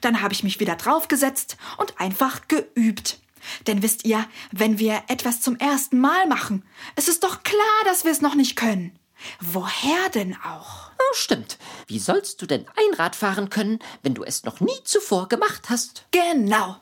Dann 0.00 0.20
habe 0.20 0.34
ich 0.34 0.44
mich 0.44 0.60
wieder 0.60 0.76
draufgesetzt 0.76 1.56
und 1.78 1.98
einfach 2.00 2.48
geübt. 2.48 3.18
Denn 3.66 3.82
wisst 3.82 4.04
ihr, 4.04 4.24
wenn 4.52 4.78
wir 4.78 5.02
etwas 5.08 5.40
zum 5.40 5.56
ersten 5.56 5.98
Mal 5.98 6.26
machen, 6.28 6.64
es 6.94 7.08
ist 7.08 7.24
doch 7.24 7.42
klar, 7.42 7.58
dass 7.84 8.04
wir 8.04 8.12
es 8.12 8.20
noch 8.20 8.34
nicht 8.34 8.56
können. 8.56 8.96
Woher 9.40 10.08
denn 10.14 10.36
auch? 10.44 10.90
Oh, 10.98 11.14
stimmt. 11.14 11.58
Wie 11.86 11.98
sollst 11.98 12.42
du 12.42 12.46
denn 12.46 12.66
Einrad 12.76 13.16
fahren 13.16 13.50
können, 13.50 13.78
wenn 14.02 14.14
du 14.14 14.24
es 14.24 14.44
noch 14.44 14.60
nie 14.60 14.78
zuvor 14.84 15.28
gemacht 15.28 15.70
hast? 15.70 16.06
Genau. 16.10 16.76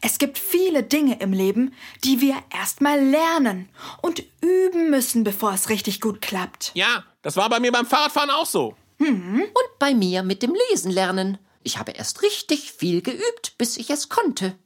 Es 0.00 0.18
gibt 0.18 0.38
viele 0.38 0.84
Dinge 0.84 1.20
im 1.20 1.32
Leben, 1.32 1.74
die 2.04 2.20
wir 2.20 2.36
erstmal 2.50 3.00
lernen 3.00 3.68
und 4.02 4.22
üben 4.40 4.90
müssen, 4.90 5.24
bevor 5.24 5.52
es 5.52 5.68
richtig 5.68 6.00
gut 6.00 6.22
klappt. 6.22 6.70
Ja, 6.74 7.04
das 7.22 7.36
war 7.36 7.48
bei 7.48 7.58
mir 7.58 7.72
beim 7.72 7.86
Fahrradfahren 7.86 8.30
auch 8.30 8.46
so. 8.46 8.76
Und 9.08 9.78
bei 9.78 9.94
mir 9.94 10.22
mit 10.22 10.42
dem 10.42 10.54
Lesen 10.70 10.90
lernen. 10.90 11.38
Ich 11.62 11.78
habe 11.78 11.92
erst 11.92 12.22
richtig 12.22 12.72
viel 12.72 13.02
geübt, 13.02 13.56
bis 13.58 13.76
ich 13.76 13.90
es 13.90 14.08
konnte. 14.08 14.56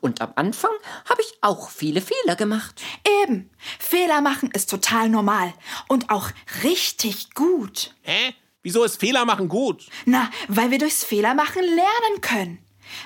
Und 0.00 0.20
am 0.20 0.32
Anfang 0.36 0.70
habe 1.08 1.22
ich 1.22 1.38
auch 1.42 1.70
viele 1.70 2.00
Fehler 2.00 2.36
gemacht. 2.36 2.80
Eben. 3.22 3.50
Fehler 3.78 4.20
machen 4.20 4.50
ist 4.52 4.70
total 4.70 5.08
normal 5.08 5.52
und 5.88 6.10
auch 6.10 6.30
richtig 6.64 7.34
gut. 7.34 7.94
Hä? 8.02 8.34
Wieso 8.62 8.84
ist 8.84 8.98
Fehler 8.98 9.24
machen 9.24 9.48
gut? 9.48 9.86
Na, 10.06 10.30
weil 10.48 10.70
wir 10.70 10.78
durchs 10.78 11.04
Fehlermachen 11.04 11.62
lernen 11.62 12.20
können. 12.20 12.58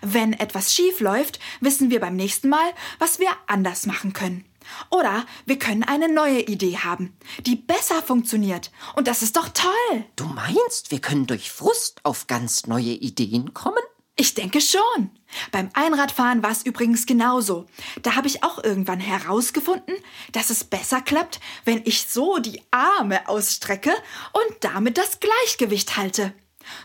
Wenn 0.02 0.32
etwas 0.32 0.74
schief 0.74 1.00
läuft, 1.00 1.40
wissen 1.60 1.90
wir 1.90 2.00
beim 2.00 2.16
nächsten 2.16 2.48
Mal, 2.48 2.72
was 2.98 3.18
wir 3.18 3.28
anders 3.46 3.86
machen 3.86 4.12
können. 4.12 4.44
Oder 4.90 5.24
wir 5.46 5.58
können 5.58 5.82
eine 5.82 6.12
neue 6.12 6.40
Idee 6.40 6.78
haben, 6.78 7.16
die 7.46 7.56
besser 7.56 8.02
funktioniert. 8.02 8.70
Und 8.96 9.08
das 9.08 9.22
ist 9.22 9.36
doch 9.36 9.48
toll. 9.48 10.04
Du 10.16 10.24
meinst, 10.24 10.90
wir 10.90 11.00
können 11.00 11.26
durch 11.26 11.50
Frust 11.50 12.00
auf 12.04 12.26
ganz 12.26 12.66
neue 12.66 12.92
Ideen 12.92 13.54
kommen? 13.54 13.82
Ich 14.16 14.34
denke 14.34 14.60
schon. 14.60 15.10
Beim 15.50 15.70
Einradfahren 15.72 16.42
war 16.42 16.50
es 16.50 16.66
übrigens 16.66 17.06
genauso. 17.06 17.66
Da 18.02 18.16
habe 18.16 18.26
ich 18.26 18.44
auch 18.44 18.62
irgendwann 18.62 19.00
herausgefunden, 19.00 19.94
dass 20.32 20.50
es 20.50 20.64
besser 20.64 21.00
klappt, 21.00 21.40
wenn 21.64 21.80
ich 21.86 22.06
so 22.06 22.38
die 22.38 22.60
Arme 22.70 23.26
ausstrecke 23.28 23.90
und 24.32 24.56
damit 24.60 24.98
das 24.98 25.20
Gleichgewicht 25.20 25.96
halte. 25.96 26.34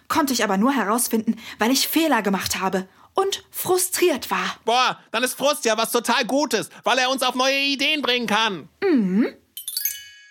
Konnte 0.07 0.31
ich 0.31 0.45
aber 0.45 0.57
nur 0.57 0.71
herausfinden, 0.71 1.35
weil 1.59 1.71
ich 1.71 1.89
Fehler 1.89 2.21
gemacht 2.21 2.61
habe 2.61 2.87
und 3.15 3.43
frustriert 3.49 4.29
war. 4.29 4.57
Boah, 4.65 4.99
dann 5.11 5.23
ist 5.23 5.33
Frust 5.35 5.65
ja 5.65 5.77
was 5.77 5.91
total 5.91 6.25
Gutes, 6.25 6.69
weil 6.83 6.99
er 6.99 7.09
uns 7.09 7.23
auf 7.23 7.35
neue 7.35 7.57
Ideen 7.57 8.01
bringen 8.01 8.27
kann. 8.27 8.69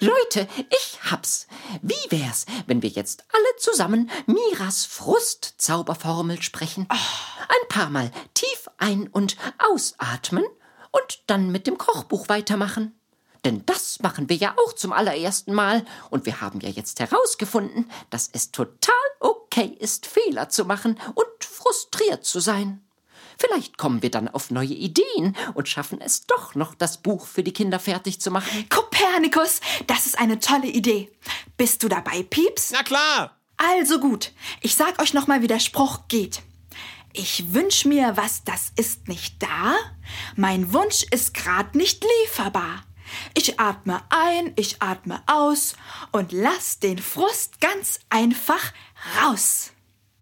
Leute, 0.00 0.49
ich 0.71 0.99
hab's. 1.11 1.47
Wie 1.81 1.95
wär's, 2.11 2.45
wenn 2.67 2.83
wir 2.83 2.91
jetzt 2.91 3.25
alle 3.33 3.57
zusammen 3.59 4.11
Miras 4.26 4.85
Frustzauberformel 4.85 6.43
sprechen? 6.43 6.87
Ein 6.91 7.69
paar 7.69 7.91
Mal 7.91 8.11
tief 8.35 8.69
ein- 8.79 9.09
und 9.09 9.37
ausatmen 9.59 10.45
und 10.91 11.23
dann 11.26 11.50
mit 11.50 11.67
dem 11.67 11.79
Kochbuch 11.79 12.29
weitermachen. 12.29 12.93
Denn 13.45 13.64
das 13.67 14.00
machen 14.00 14.29
wir 14.29 14.37
ja 14.37 14.55
auch 14.64 14.73
zum 14.73 14.93
allerersten 14.93 15.53
Mal 15.53 15.85
und 16.11 16.25
wir 16.26 16.41
haben 16.41 16.61
ja 16.61 16.71
jetzt 16.71 17.00
herausgefunden, 17.00 17.91
dass 18.11 18.31
es 18.33 18.50
total 18.50 18.95
okay 19.54 19.76
ist, 19.78 20.06
Fehler 20.06 20.49
zu 20.49 20.64
machen 20.64 20.99
und 21.14 21.44
frustriert 21.44 22.25
zu 22.25 22.40
sein. 22.40 22.80
Vielleicht 23.38 23.78
kommen 23.78 24.02
wir 24.02 24.11
dann 24.11 24.28
auf 24.28 24.50
neue 24.50 24.75
Ideen 24.75 25.37
und 25.54 25.68
schaffen 25.68 26.00
es 26.00 26.26
doch 26.26 26.54
noch, 26.54 26.75
das 26.75 26.99
Buch 26.99 27.26
für 27.26 27.42
die 27.42 27.52
Kinder 27.52 27.80
fertig 27.80 28.20
zu 28.20 28.30
machen. 28.30 28.68
Kopernikus, 28.68 29.61
das 29.87 30.06
ist 30.06 30.18
eine 30.18 30.38
tolle 30.38 30.68
Idee. 30.68 31.11
Bist 31.56 31.82
du 31.82 31.88
dabei, 31.88 32.23
Pieps? 32.23 32.70
Na 32.73 32.82
klar. 32.82 33.37
Also 33.56 33.99
gut, 33.99 34.32
ich 34.61 34.75
sag 34.75 35.00
euch 35.00 35.14
nochmal, 35.14 35.42
wie 35.42 35.46
der 35.49 35.61
Spruch 35.61 36.08
geht. 36.08 36.42
Ich 37.12 37.54
wünsch 37.54 37.84
mir 37.84 38.16
was, 38.16 38.42
das 38.44 38.73
ist 38.76 39.06
nicht 39.06 39.40
da. 39.40 39.76
Mein 40.34 40.73
Wunsch 40.73 41.04
ist 41.11 41.34
grad 41.34 41.76
nicht 41.76 42.04
lieferbar. 42.04 42.84
Ich 43.34 43.61
atme 43.61 44.02
ein, 44.11 44.52
ich 44.56 44.80
atme 44.82 45.23
aus 45.26 45.76
und 46.12 46.32
lass 46.32 46.78
den 46.78 46.99
Frust 46.99 47.61
ganz 47.61 48.00
einfach 48.11 48.73
raus. 49.23 49.73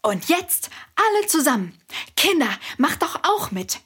Und 0.03 0.29
jetzt 0.29 0.71
alle 0.97 1.27
zusammen. 1.29 1.79
Kinder, 2.17 2.49
macht 2.77 3.03
doch 3.03 3.21
auch 3.23 3.51
mit. 3.53 3.81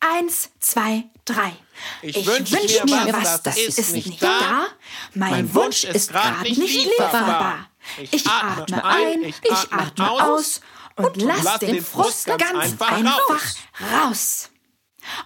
Eins, 0.00 0.50
zwei, 0.60 1.04
drei. 1.24 1.56
Ich 2.02 2.26
wünsch 2.26 2.50
mir 2.84 3.12
was, 3.12 3.42
das 3.42 3.56
ist 3.56 3.92
nicht 3.92 4.22
da. 4.22 4.66
Mein, 5.14 5.52
Wunsch 5.54 5.84
ist 5.84 6.10
grad 6.10 6.42
nicht 6.42 6.58
lieferbar. 6.58 7.70
Ich 8.10 8.26
atme 8.26 8.84
ein, 8.84 9.24
ich 9.24 9.72
atme 9.72 10.10
aus 10.10 10.60
und 10.96 11.22
lass 11.22 11.58
den 11.60 11.82
Frust 11.82 12.26
ganz 12.26 12.80
einfach 12.80 13.54
raus. 13.92 14.50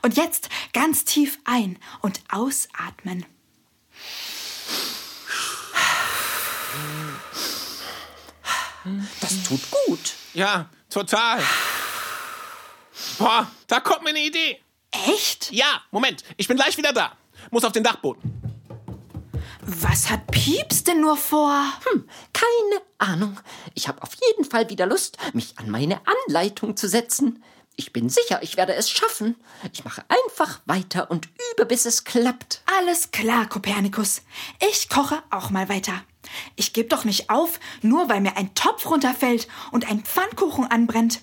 Und 0.03 0.17
jetzt 0.17 0.49
ganz 0.73 1.05
tief 1.05 1.39
ein 1.45 1.79
und 2.01 2.21
ausatmen. 2.31 3.25
Das 9.21 9.43
tut 9.45 9.61
gut. 9.87 10.15
Ja, 10.35 10.69
total. 10.91 11.43
Boah, 13.19 13.51
da 13.67 13.81
kommt 13.81 14.03
mir 14.03 14.11
eine 14.11 14.25
Idee. 14.25 14.61
Echt? 14.91 15.53
Ja, 15.53 15.83
Moment, 15.91 16.25
ich 16.37 16.49
bin 16.49 16.57
gleich 16.57 16.77
wieder 16.77 16.93
da. 16.93 17.17
Muss 17.51 17.65
auf 17.65 17.73
den 17.73 17.85
Dachboden. 17.85 18.43
Was 19.65 20.11
hat 20.11 20.27
Pieps 20.31 20.83
denn 20.85 21.01
nur 21.01 21.17
vor? 21.17 21.65
Hm, 21.85 22.09
keine 22.33 22.83
Ahnung. 22.99 23.39
Ich 23.75 23.87
habe 23.87 24.03
auf 24.03 24.11
jeden 24.29 24.45
Fall 24.45 24.69
wieder 24.69 24.87
Lust, 24.87 25.19
mich 25.35 25.57
an 25.59 25.71
meine 25.71 26.01
Anleitung 26.27 26.77
zu 26.77 26.89
setzen. 26.89 27.45
Ich 27.76 27.93
bin 27.93 28.09
sicher, 28.09 28.43
ich 28.43 28.57
werde 28.57 28.75
es 28.75 28.91
schaffen. 28.91 29.37
Ich 29.73 29.85
mache 29.85 30.05
einfach 30.09 30.61
weiter 30.67 31.11
und 31.11 31.29
übe, 31.52 31.67
bis 31.67 31.87
es 31.87 32.05
klappt. 32.05 32.62
Alles 32.79 33.11
klar, 33.11 33.49
Kopernikus. 33.49 34.23
Ich 34.71 34.88
koche 34.88 35.23
auch 35.31 35.50
mal 35.50 35.69
weiter. 35.69 35.95
Ich 36.57 36.73
gebe 36.73 36.88
doch 36.88 37.05
nicht 37.05 37.31
auf, 37.31 37.59
nur 37.81 38.09
weil 38.09 38.21
mir 38.21 38.37
ein 38.37 38.55
Topf 38.55 38.87
runterfällt 38.87 39.49
und 39.71 39.91
ein 39.91 40.00
Pfannkuchen 40.00 40.71
anbrennt. 40.71 41.23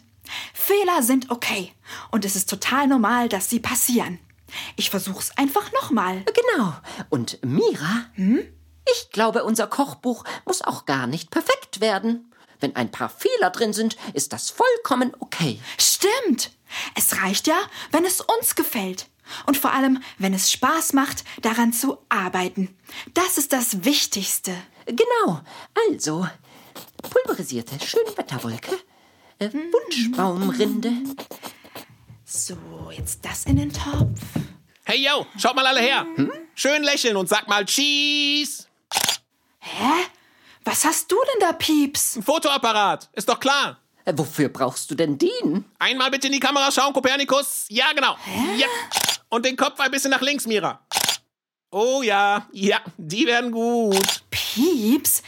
Fehler 0.53 1.01
sind 1.01 1.31
okay. 1.31 1.73
Und 2.11 2.25
es 2.25 2.35
ist 2.35 2.49
total 2.49 2.87
normal, 2.87 3.29
dass 3.29 3.49
sie 3.49 3.59
passieren. 3.59 4.19
Ich 4.75 4.89
versuch's 4.89 5.31
einfach 5.37 5.71
nochmal. 5.71 6.23
Genau. 6.55 6.73
Und 7.09 7.39
Mira? 7.45 8.05
Ich 8.91 9.09
glaube, 9.11 9.43
unser 9.43 9.67
Kochbuch 9.67 10.23
muss 10.45 10.61
auch 10.61 10.85
gar 10.85 11.07
nicht 11.07 11.29
perfekt 11.31 11.81
werden. 11.81 12.33
Wenn 12.59 12.75
ein 12.75 12.91
paar 12.91 13.09
Fehler 13.09 13.49
drin 13.51 13.73
sind, 13.73 13.97
ist 14.13 14.33
das 14.33 14.49
vollkommen 14.49 15.13
okay. 15.19 15.59
Stimmt. 15.77 16.51
Es 16.95 17.21
reicht 17.21 17.47
ja, 17.47 17.59
wenn 17.91 18.05
es 18.05 18.21
uns 18.21 18.55
gefällt. 18.55 19.07
Und 19.45 19.57
vor 19.57 19.71
allem, 19.71 20.01
wenn 20.17 20.33
es 20.33 20.51
Spaß 20.51 20.93
macht, 20.93 21.23
daran 21.41 21.71
zu 21.71 21.99
arbeiten. 22.09 22.75
Das 23.13 23.37
ist 23.37 23.53
das 23.53 23.85
Wichtigste. 23.85 24.55
Genau. 24.85 25.41
Also, 25.87 26.27
pulverisierte 27.09 27.75
Schönwetterwolke, 27.85 28.79
äh, 29.37 29.49
Wunschbaumrinde. 29.51 30.91
So, 32.25 32.57
jetzt 32.91 33.23
das 33.23 33.45
in 33.45 33.57
den 33.57 33.71
Topf. 33.71 34.19
Hey 34.83 35.05
yo, 35.05 35.25
schaut 35.37 35.55
mal 35.55 35.65
alle 35.67 35.81
her. 35.81 36.05
Schön 36.55 36.83
lächeln 36.83 37.15
und 37.15 37.29
sag 37.29 37.47
mal 37.47 37.65
Cheese. 37.65 38.65
Hä? 39.59 40.05
Was 40.63 40.85
hast 40.85 41.11
du 41.11 41.15
denn 41.33 41.47
da, 41.47 41.53
Pieps? 41.53 42.17
Ein 42.17 42.23
Fotoapparat, 42.23 43.09
ist 43.13 43.29
doch 43.29 43.39
klar. 43.39 43.79
Äh, 44.05 44.13
Wofür 44.15 44.49
brauchst 44.49 44.89
du 44.91 44.95
denn 44.95 45.17
den? 45.17 45.65
Einmal 45.79 46.11
bitte 46.11 46.27
in 46.27 46.33
die 46.33 46.39
Kamera 46.39 46.71
schauen, 46.71 46.93
Kopernikus. 46.93 47.65
Ja, 47.69 47.91
genau. 47.93 48.17
Ja. 48.57 48.67
Und 49.29 49.45
den 49.45 49.55
Kopf 49.55 49.79
ein 49.79 49.91
bisschen 49.91 50.11
nach 50.11 50.21
links, 50.21 50.45
Mira. 50.47 50.81
Oh 51.71 52.01
ja, 52.01 52.47
ja, 52.51 52.79
die 52.97 53.27
werden 53.27 53.51
gut. 53.51 54.23
Pieps, 54.31 55.21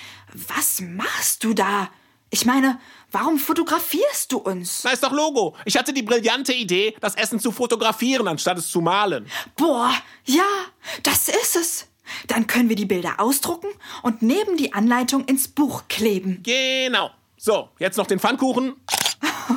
was 0.47 0.81
machst 0.81 1.43
du 1.43 1.53
da? 1.53 1.89
Ich 2.31 2.45
meine, 2.45 2.79
warum 3.11 3.37
fotografierst 3.37 4.31
du 4.31 4.39
uns? 4.39 4.83
Na, 4.83 4.91
ist 4.91 5.03
doch 5.03 5.11
Logo. 5.11 5.55
Ich 5.65 5.77
hatte 5.77 5.93
die 5.93 6.01
brillante 6.01 6.53
Idee, 6.53 6.95
das 6.99 7.15
Essen 7.15 7.39
zu 7.39 7.51
fotografieren, 7.51 8.27
anstatt 8.27 8.57
es 8.57 8.71
zu 8.71 8.81
malen. 8.81 9.27
Boah, 9.55 9.93
ja, 10.25 10.45
das 11.03 11.29
ist 11.29 11.55
es. 11.57 11.87
Dann 12.27 12.47
können 12.47 12.69
wir 12.69 12.75
die 12.75 12.85
Bilder 12.85 13.19
ausdrucken 13.19 13.69
und 14.03 14.21
neben 14.21 14.57
die 14.57 14.73
Anleitung 14.73 15.25
ins 15.25 15.47
Buch 15.47 15.83
kleben. 15.89 16.41
Genau. 16.43 17.11
So, 17.37 17.69
jetzt 17.79 17.97
noch 17.97 18.07
den 18.07 18.19
Pfannkuchen. 18.19 18.75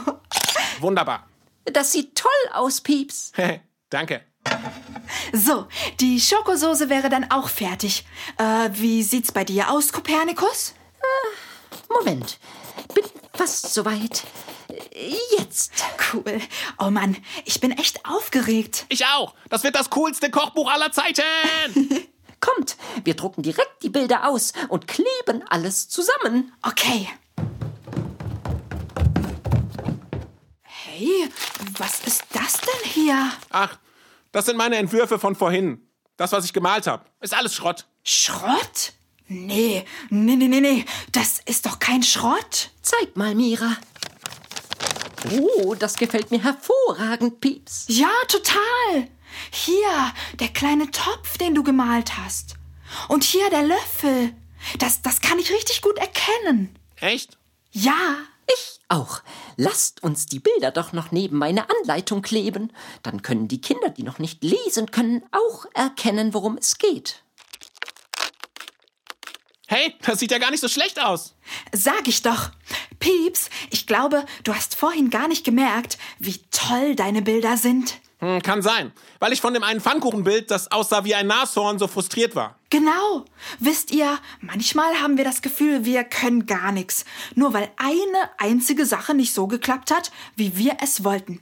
Wunderbar. 0.80 1.28
Das 1.64 1.92
sieht 1.92 2.16
toll 2.16 2.30
aus, 2.52 2.80
Pieps. 2.80 3.32
Danke. 3.90 4.23
So, 5.32 5.66
die 6.00 6.20
Schokosoße 6.20 6.88
wäre 6.88 7.08
dann 7.08 7.30
auch 7.30 7.49
fertig. 7.49 8.04
Äh, 8.38 8.70
wie 8.73 9.02
sieht's 9.02 9.32
bei 9.32 9.44
dir 9.44 9.70
aus, 9.70 9.92
Kopernikus? 9.92 10.75
Moment. 11.88 12.38
Bin 12.94 13.04
fast 13.32 13.73
soweit. 13.73 14.25
Jetzt. 15.38 15.73
Cool. 16.12 16.40
Oh 16.78 16.90
Mann, 16.90 17.16
ich 17.44 17.61
bin 17.61 17.73
echt 17.73 18.04
aufgeregt. 18.06 18.87
Ich 18.88 19.06
auch. 19.06 19.34
Das 19.49 19.64
wird 19.64 19.75
das 19.75 19.90
coolste 19.90 20.30
Kochbuch 20.30 20.70
aller 20.70 20.92
Zeiten. 20.92 21.23
Kommt, 22.44 22.76
wir 23.04 23.14
drucken 23.14 23.42
direkt 23.42 23.82
die 23.82 23.88
Bilder 23.88 24.28
aus 24.28 24.52
und 24.68 24.86
kleben 24.86 25.42
alles 25.48 25.88
zusammen. 25.88 26.52
Okay. 26.62 27.08
Hey, 30.62 31.30
was 31.78 32.00
ist 32.00 32.24
das 32.34 32.60
denn 32.60 32.90
hier? 32.90 33.30
Ach, 33.48 33.78
das 34.30 34.44
sind 34.44 34.58
meine 34.58 34.76
Entwürfe 34.76 35.18
von 35.18 35.34
vorhin. 35.34 35.88
Das, 36.18 36.32
was 36.32 36.44
ich 36.44 36.52
gemalt 36.52 36.86
habe. 36.86 37.06
Ist 37.20 37.34
alles 37.34 37.54
Schrott. 37.54 37.86
Schrott? 38.02 38.92
Nee, 39.26 39.86
nee, 40.10 40.36
nee, 40.36 40.48
nee, 40.48 40.60
nee. 40.60 40.84
Das 41.12 41.40
ist 41.46 41.64
doch 41.64 41.78
kein 41.78 42.02
Schrott. 42.02 42.70
Zeig 42.82 43.16
mal, 43.16 43.34
Mira. 43.34 43.74
Oh, 45.32 45.74
das 45.74 45.96
gefällt 45.96 46.30
mir 46.30 46.44
hervorragend, 46.44 47.40
Pieps. 47.40 47.86
Ja, 47.88 48.10
total. 48.28 49.08
Hier, 49.50 50.12
der 50.41 50.49
kleine 50.49 50.91
Topf, 50.91 51.38
den 51.38 51.55
du 51.55 51.62
gemalt 51.62 52.17
hast. 52.19 52.57
Und 53.09 53.25
hier 53.25 53.49
der 53.50 53.62
Löffel. 53.62 54.35
Das, 54.79 55.03
das 55.03 55.21
kann 55.21 55.38
ich 55.38 55.53
richtig 55.53 55.83
gut 55.83 55.99
erkennen. 55.99 56.76
Echt? 57.00 57.38
Ja. 57.73 58.17
Ich 58.47 58.81
auch. 58.88 59.23
Lasst 59.57 60.03
uns 60.03 60.26
die 60.26 60.38
Bilder 60.38 60.71
doch 60.71 60.93
noch 60.93 61.11
neben 61.11 61.38
meine 61.38 61.67
Anleitung 61.71 62.21
kleben. 62.21 62.73
Dann 63.03 63.23
können 63.23 63.49
die 63.49 63.61
Kinder, 63.61 63.88
die 63.88 64.03
noch 64.03 64.19
nicht 64.19 64.43
lesen 64.45 64.91
können, 64.91 65.23
auch 65.33 65.64
erkennen, 65.73 66.35
worum 66.35 66.59
es 66.59 66.76
geht. 66.76 67.23
Hey, 69.67 69.95
das 70.03 70.21
sieht 70.21 70.31
ja 70.31 70.38
gar 70.38 70.50
nicht 70.50 70.61
so 70.61 70.69
schlecht 70.69 71.00
aus. 71.00 71.35
Sag 71.73 72.07
ich 72.07 72.21
doch. 72.23 72.50
Pieps, 72.99 73.49
ich 73.71 73.87
glaube, 73.87 74.25
du 74.45 74.55
hast 74.55 74.76
vorhin 74.76 75.11
gar 75.11 75.26
nicht 75.26 75.45
gemerkt, 75.45 75.99
wie 76.19 76.38
toll 76.50 76.95
deine 76.95 77.23
Bilder 77.23 77.57
sind. 77.57 77.99
Hm, 78.25 78.40
kann 78.40 78.62
sein. 78.62 78.90
Weil 79.19 79.35
ich 79.35 79.43
von 79.43 79.52
dem 79.52 79.62
einen 79.62 79.83
Pfannkuchenbild, 79.83 80.50
das 80.50 80.73
aussah 80.73 81.04
wie 81.04 81.14
ein 81.14 81.26
Nashorn, 81.26 81.78
so 81.78 81.87
frustriert 81.87 82.35
war. 82.35 82.59
Genau. 82.71 83.26
Wisst 83.59 83.90
ihr, 83.90 84.19
manchmal 84.40 84.95
haben 85.02 85.19
wir 85.19 85.25
das 85.25 85.43
Gefühl, 85.43 85.85
wir 85.85 86.04
können 86.04 86.47
gar 86.47 86.73
nichts. 86.73 87.04
Nur 87.35 87.52
weil 87.52 87.71
eine 87.76 88.31
einzige 88.38 88.87
Sache 88.87 89.12
nicht 89.12 89.35
so 89.35 89.46
geklappt 89.46 89.90
hat, 89.90 90.11
wie 90.37 90.57
wir 90.57 90.79
es 90.83 91.05
wollten. 91.05 91.40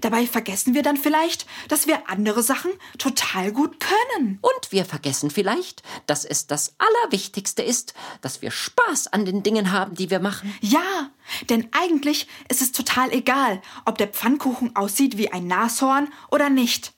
Dabei 0.00 0.26
vergessen 0.26 0.74
wir 0.74 0.82
dann 0.82 0.96
vielleicht, 0.96 1.46
dass 1.68 1.86
wir 1.86 2.08
andere 2.08 2.42
Sachen 2.42 2.70
total 2.98 3.52
gut 3.52 3.78
können. 3.80 4.38
Und 4.40 4.72
wir 4.72 4.84
vergessen 4.84 5.30
vielleicht, 5.30 5.82
dass 6.06 6.24
es 6.24 6.46
das 6.46 6.74
Allerwichtigste 6.78 7.62
ist, 7.62 7.94
dass 8.20 8.42
wir 8.42 8.50
Spaß 8.50 9.08
an 9.08 9.24
den 9.24 9.42
Dingen 9.42 9.72
haben, 9.72 9.94
die 9.94 10.10
wir 10.10 10.20
machen. 10.20 10.54
Ja, 10.60 11.10
denn 11.48 11.68
eigentlich 11.72 12.26
ist 12.48 12.62
es 12.62 12.72
total 12.72 13.12
egal, 13.12 13.60
ob 13.84 13.98
der 13.98 14.08
Pfannkuchen 14.08 14.74
aussieht 14.76 15.16
wie 15.16 15.32
ein 15.32 15.46
Nashorn 15.46 16.08
oder 16.30 16.50
nicht. 16.50 16.92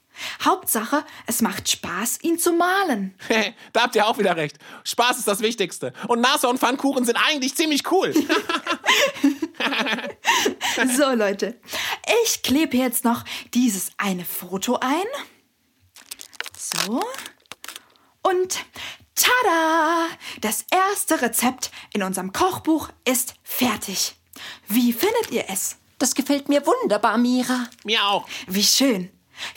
Hauptsache, 0.45 1.05
es 1.27 1.41
macht 1.41 1.71
Spaß, 1.71 2.19
ihn 2.23 2.39
zu 2.39 2.53
malen. 2.53 3.15
da 3.73 3.83
habt 3.83 3.97
ihr 3.97 4.07
auch 4.07 4.19
wieder 4.19 4.37
recht. 4.37 4.59
Spaß 4.85 5.19
ist 5.19 5.29
das 5.29 5.41
Wichtigste. 5.41 5.93
Und 6.09 6.21
Nashorn 6.21 6.59
Pfannkuchen 6.59 7.05
sind 7.05 7.17
eigentlich 7.17 7.55
ziemlich 7.55 7.91
cool. 7.91 8.13
so, 10.97 11.11
Leute. 11.15 11.59
Ich 12.25 12.43
klebe 12.43 12.77
jetzt 12.77 13.05
noch 13.05 13.25
dieses 13.55 13.91
eine 13.97 14.25
Foto 14.25 14.79
ein. 14.81 15.05
So. 16.57 17.03
Und 18.23 18.65
tada! 19.15 20.09
Das 20.41 20.65
erste 20.71 21.21
Rezept 21.23 21.71
in 21.93 22.03
unserem 22.03 22.33
Kochbuch 22.33 22.89
ist 23.05 23.35
fertig. 23.43 24.15
Wie 24.69 24.93
findet 24.93 25.31
ihr 25.31 25.45
es? 25.49 25.77
Das 25.99 26.15
gefällt 26.15 26.49
mir 26.49 26.67
wunderbar, 26.67 27.19
Mira. 27.19 27.69
Mir 27.85 28.05
auch. 28.07 28.27
Wie 28.47 28.65
schön. 28.65 29.11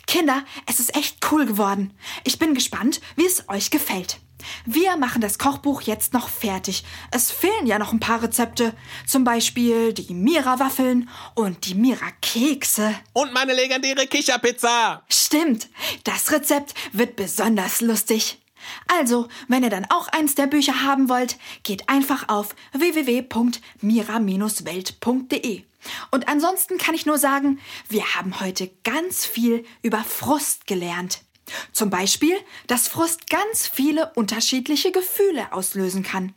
Kinder, 0.07 0.43
es 0.67 0.79
ist 0.79 0.95
echt 0.95 1.17
cool 1.31 1.45
geworden. 1.45 1.97
Ich 2.23 2.39
bin 2.39 2.53
gespannt, 2.53 3.01
wie 3.15 3.25
es 3.25 3.47
euch 3.49 3.71
gefällt. 3.71 4.19
Wir 4.65 4.97
machen 4.97 5.21
das 5.21 5.39
Kochbuch 5.39 5.81
jetzt 5.81 6.13
noch 6.13 6.29
fertig. 6.29 6.83
Es 7.11 7.31
fehlen 7.31 7.67
ja 7.67 7.79
noch 7.79 7.93
ein 7.93 7.99
paar 7.99 8.23
Rezepte. 8.23 8.73
Zum 9.05 9.23
Beispiel 9.23 9.93
die 9.93 10.13
Mira-Waffeln 10.13 11.09
und 11.33 11.65
die 11.65 11.75
Mira-Kekse. 11.75 12.95
Und 13.13 13.33
meine 13.33 13.53
legendäre 13.53 14.07
Kicherpizza. 14.07 15.03
Stimmt, 15.09 15.69
das 16.03 16.31
Rezept 16.31 16.73
wird 16.93 17.15
besonders 17.15 17.81
lustig. 17.81 18.39
Also, 18.87 19.27
wenn 19.47 19.63
ihr 19.63 19.69
dann 19.69 19.85
auch 19.89 20.09
eins 20.09 20.35
der 20.35 20.47
Bücher 20.47 20.83
haben 20.83 21.07
wollt, 21.09 21.37
geht 21.63 21.89
einfach 21.89 22.29
auf 22.29 22.55
www.mira-welt.de. 22.73 25.63
Und 26.11 26.27
ansonsten 26.27 26.77
kann 26.77 26.93
ich 26.95 27.05
nur 27.05 27.17
sagen, 27.17 27.59
wir 27.89 28.15
haben 28.15 28.39
heute 28.39 28.71
ganz 28.83 29.25
viel 29.25 29.65
über 29.81 30.03
Frust 30.03 30.67
gelernt. 30.67 31.24
Zum 31.71 31.89
Beispiel, 31.89 32.35
dass 32.67 32.87
Frust 32.87 33.29
ganz 33.29 33.67
viele 33.67 34.11
unterschiedliche 34.15 34.91
Gefühle 34.91 35.51
auslösen 35.53 36.03
kann. 36.03 36.33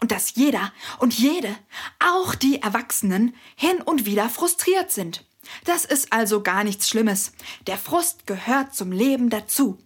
Und 0.00 0.12
dass 0.12 0.34
jeder 0.34 0.72
und 0.98 1.14
jede, 1.14 1.54
auch 1.98 2.34
die 2.34 2.62
Erwachsenen, 2.62 3.34
hin 3.54 3.82
und 3.82 4.06
wieder 4.06 4.28
frustriert 4.30 4.90
sind. 4.90 5.24
Das 5.64 5.84
ist 5.84 6.12
also 6.12 6.42
gar 6.42 6.64
nichts 6.64 6.88
Schlimmes. 6.88 7.32
Der 7.66 7.78
Frust 7.78 8.26
gehört 8.26 8.74
zum 8.74 8.92
Leben 8.92 9.30
dazu. 9.30 9.78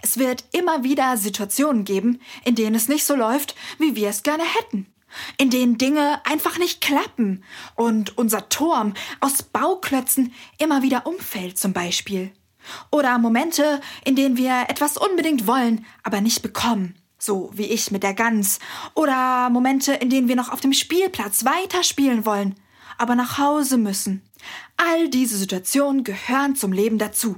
Es 0.00 0.18
wird 0.18 0.44
immer 0.52 0.84
wieder 0.84 1.16
Situationen 1.16 1.84
geben, 1.84 2.20
in 2.44 2.54
denen 2.54 2.76
es 2.76 2.88
nicht 2.88 3.04
so 3.04 3.14
läuft, 3.14 3.56
wie 3.78 3.96
wir 3.96 4.08
es 4.08 4.22
gerne 4.22 4.44
hätten. 4.44 4.86
In 5.36 5.50
denen 5.50 5.76
Dinge 5.76 6.24
einfach 6.24 6.58
nicht 6.58 6.80
klappen 6.80 7.44
und 7.74 8.16
unser 8.16 8.48
Turm 8.48 8.94
aus 9.20 9.42
Bauklötzen 9.42 10.32
immer 10.58 10.82
wieder 10.82 11.06
umfällt 11.06 11.58
zum 11.58 11.72
Beispiel. 11.72 12.32
Oder 12.90 13.18
Momente, 13.18 13.80
in 14.04 14.16
denen 14.16 14.36
wir 14.36 14.66
etwas 14.68 14.96
unbedingt 14.96 15.46
wollen, 15.46 15.84
aber 16.02 16.20
nicht 16.20 16.42
bekommen. 16.42 16.96
So 17.18 17.50
wie 17.54 17.66
ich 17.66 17.90
mit 17.90 18.02
der 18.02 18.14
Gans. 18.14 18.58
Oder 18.94 19.48
Momente, 19.50 19.92
in 19.94 20.10
denen 20.10 20.28
wir 20.28 20.36
noch 20.36 20.50
auf 20.50 20.60
dem 20.60 20.72
Spielplatz 20.72 21.44
weiterspielen 21.44 22.26
wollen, 22.26 22.56
aber 22.98 23.14
nach 23.14 23.38
Hause 23.38 23.78
müssen. 23.78 24.22
All 24.76 25.08
diese 25.08 25.36
Situationen 25.36 26.04
gehören 26.04 26.56
zum 26.56 26.72
Leben 26.72 26.98
dazu. 26.98 27.36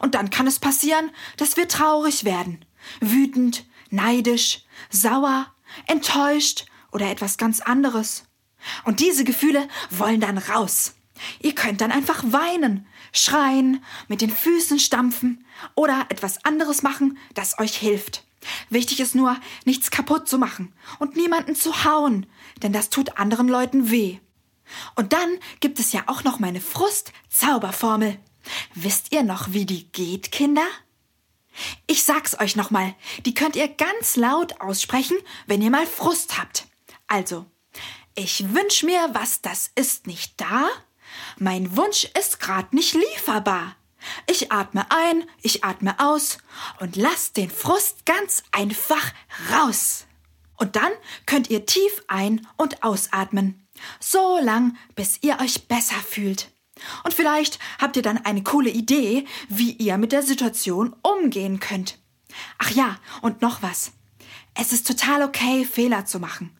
Und 0.00 0.14
dann 0.14 0.30
kann 0.30 0.46
es 0.46 0.58
passieren, 0.58 1.10
dass 1.36 1.56
wir 1.56 1.68
traurig 1.68 2.24
werden. 2.24 2.64
Wütend, 3.00 3.64
neidisch, 3.90 4.64
sauer, 4.90 5.46
enttäuscht 5.86 6.66
oder 6.92 7.10
etwas 7.10 7.36
ganz 7.36 7.60
anderes. 7.60 8.24
Und 8.84 9.00
diese 9.00 9.24
Gefühle 9.24 9.68
wollen 9.90 10.20
dann 10.20 10.38
raus. 10.38 10.94
Ihr 11.40 11.54
könnt 11.54 11.80
dann 11.80 11.92
einfach 11.92 12.22
weinen, 12.26 12.86
schreien, 13.12 13.82
mit 14.08 14.20
den 14.20 14.30
Füßen 14.30 14.78
stampfen 14.78 15.44
oder 15.74 16.06
etwas 16.08 16.44
anderes 16.44 16.82
machen, 16.82 17.18
das 17.34 17.58
euch 17.58 17.76
hilft. 17.76 18.24
Wichtig 18.70 19.00
ist 19.00 19.14
nur, 19.14 19.36
nichts 19.64 19.90
kaputt 19.90 20.28
zu 20.28 20.38
machen 20.38 20.72
und 20.98 21.16
niemanden 21.16 21.54
zu 21.54 21.84
hauen, 21.84 22.26
denn 22.62 22.72
das 22.72 22.90
tut 22.90 23.18
anderen 23.18 23.48
Leuten 23.48 23.90
weh. 23.90 24.18
Und 24.94 25.12
dann 25.12 25.38
gibt 25.60 25.78
es 25.78 25.92
ja 25.92 26.04
auch 26.06 26.24
noch 26.24 26.38
meine 26.38 26.60
Frust-Zauberformel. 26.60 28.18
Wisst 28.74 29.12
ihr 29.12 29.22
noch, 29.22 29.52
wie 29.52 29.66
die 29.66 29.90
geht, 29.92 30.30
Kinder? 30.30 30.66
Ich 31.86 32.04
sag's 32.04 32.38
euch 32.38 32.54
nochmal, 32.54 32.94
die 33.24 33.34
könnt 33.34 33.56
ihr 33.56 33.68
ganz 33.68 34.16
laut 34.16 34.60
aussprechen, 34.60 35.16
wenn 35.46 35.62
ihr 35.62 35.70
mal 35.70 35.86
Frust 35.86 36.38
habt. 36.38 36.66
Also, 37.06 37.46
ich 38.14 38.54
wünsch 38.54 38.82
mir, 38.82 39.10
was 39.12 39.42
das 39.42 39.70
ist 39.74 40.06
nicht 40.06 40.40
da. 40.40 40.68
Mein 41.38 41.76
Wunsch 41.76 42.04
ist 42.18 42.40
grad 42.40 42.72
nicht 42.72 42.94
lieferbar. 42.94 43.76
Ich 44.26 44.52
atme 44.52 44.86
ein, 44.90 45.24
ich 45.42 45.64
atme 45.64 45.98
aus 45.98 46.38
und 46.80 46.96
lass 46.96 47.32
den 47.32 47.50
Frust 47.50 48.06
ganz 48.06 48.42
einfach 48.52 49.12
raus. 49.52 50.06
Und 50.56 50.76
dann 50.76 50.92
könnt 51.26 51.50
ihr 51.50 51.66
tief 51.66 52.04
ein- 52.08 52.46
und 52.56 52.82
ausatmen. 52.82 53.66
So 54.00 54.38
lang, 54.42 54.76
bis 54.94 55.18
ihr 55.22 55.38
euch 55.40 55.68
besser 55.68 55.96
fühlt. 55.96 56.50
Und 57.04 57.14
vielleicht 57.14 57.58
habt 57.80 57.96
ihr 57.96 58.02
dann 58.02 58.18
eine 58.18 58.42
coole 58.42 58.70
Idee, 58.70 59.24
wie 59.48 59.72
ihr 59.72 59.98
mit 59.98 60.12
der 60.12 60.22
Situation 60.22 60.94
umgehen 61.02 61.60
könnt. 61.60 61.98
Ach 62.58 62.70
ja, 62.70 62.98
und 63.22 63.42
noch 63.42 63.62
was. 63.62 63.92
Es 64.54 64.72
ist 64.72 64.86
total 64.86 65.22
okay, 65.22 65.64
Fehler 65.64 66.04
zu 66.04 66.18
machen. 66.18 66.56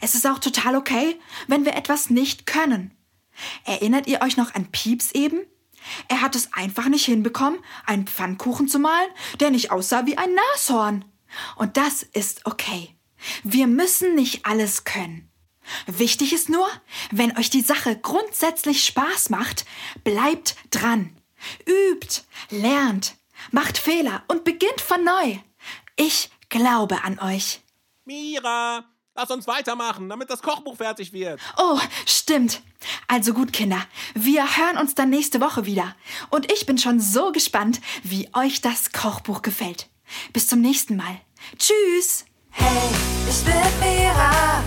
Es 0.00 0.14
ist 0.14 0.26
auch 0.26 0.38
total 0.38 0.76
okay, 0.76 1.18
wenn 1.48 1.64
wir 1.64 1.74
etwas 1.74 2.10
nicht 2.10 2.46
können. 2.46 2.92
Erinnert 3.64 4.06
ihr 4.06 4.20
euch 4.22 4.36
noch 4.36 4.54
an 4.54 4.70
Pieps 4.70 5.12
eben? 5.12 5.40
Er 6.08 6.20
hat 6.20 6.36
es 6.36 6.52
einfach 6.52 6.88
nicht 6.88 7.04
hinbekommen, 7.04 7.58
einen 7.86 8.06
Pfannkuchen 8.06 8.68
zu 8.68 8.78
malen, 8.78 9.10
der 9.40 9.50
nicht 9.50 9.70
aussah 9.70 10.06
wie 10.06 10.16
ein 10.16 10.30
Nashorn. 10.34 11.04
Und 11.56 11.76
das 11.76 12.02
ist 12.02 12.46
okay. 12.46 12.94
Wir 13.42 13.66
müssen 13.66 14.14
nicht 14.14 14.46
alles 14.46 14.84
können. 14.84 15.28
Wichtig 15.86 16.32
ist 16.32 16.48
nur, 16.48 16.68
wenn 17.10 17.36
euch 17.38 17.50
die 17.50 17.60
Sache 17.60 17.96
grundsätzlich 17.96 18.84
Spaß 18.84 19.30
macht, 19.30 19.64
bleibt 20.02 20.56
dran. 20.70 21.16
Übt, 21.66 22.22
lernt, 22.50 23.16
macht 23.50 23.78
Fehler 23.78 24.24
und 24.28 24.44
beginnt 24.44 24.80
von 24.80 25.04
neu. 25.04 25.38
Ich 25.96 26.30
glaube 26.48 27.02
an 27.04 27.18
euch. 27.18 27.60
Mira, 28.04 28.84
lass 29.14 29.30
uns 29.30 29.46
weitermachen, 29.46 30.08
damit 30.08 30.30
das 30.30 30.42
Kochbuch 30.42 30.76
fertig 30.76 31.12
wird. 31.12 31.40
Oh, 31.56 31.78
stimmt. 32.06 32.62
Also 33.08 33.32
gut, 33.34 33.52
Kinder, 33.52 33.80
wir 34.14 34.56
hören 34.56 34.78
uns 34.78 34.94
dann 34.94 35.10
nächste 35.10 35.40
Woche 35.40 35.66
wieder. 35.66 35.94
Und 36.30 36.50
ich 36.52 36.66
bin 36.66 36.78
schon 36.78 37.00
so 37.00 37.32
gespannt, 37.32 37.80
wie 38.02 38.28
euch 38.34 38.60
das 38.60 38.92
Kochbuch 38.92 39.42
gefällt. 39.42 39.88
Bis 40.32 40.48
zum 40.48 40.60
nächsten 40.60 40.96
Mal. 40.96 41.20
Tschüss. 41.58 42.24
Hey, 42.50 42.90
ich 43.28 43.44
bin 43.44 43.54
Mira, 43.80 44.62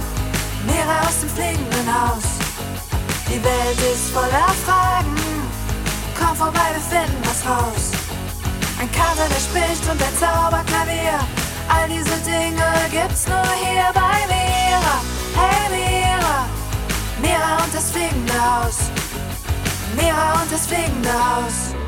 Mira 0.65 1.07
aus 1.07 1.19
dem 1.21 1.29
fliegenden 1.29 1.93
Haus. 1.93 2.23
Die 3.27 3.43
Welt 3.43 3.93
ist 3.93 4.11
voller 4.11 4.53
Fragen, 4.65 5.15
komm 6.17 6.35
vorbei, 6.35 6.73
wir 6.73 6.81
finden 6.81 7.21
was 7.23 7.45
raus. 7.45 7.91
Ein 8.79 8.91
Kater, 8.91 9.27
der 9.27 9.39
spricht 9.39 9.83
und 9.89 10.01
ein 10.01 10.17
Zauberklavier, 10.17 11.19
all 11.69 11.87
diese 11.87 12.17
Dinge 12.23 12.65
gibt's 12.91 13.27
nur 13.27 13.45
hier 13.63 13.91
bei 13.93 14.25
Mira. 14.27 14.95
Hey 15.35 15.69
Mira, 15.69 16.47
Mira 17.21 17.63
und 17.63 17.73
das 17.73 17.91
fliegende 17.91 18.33
Haus, 18.33 18.89
Mira 19.95 20.41
und 20.41 20.51
das 20.51 20.67
fliegende 20.67 21.11
Haus. 21.11 21.84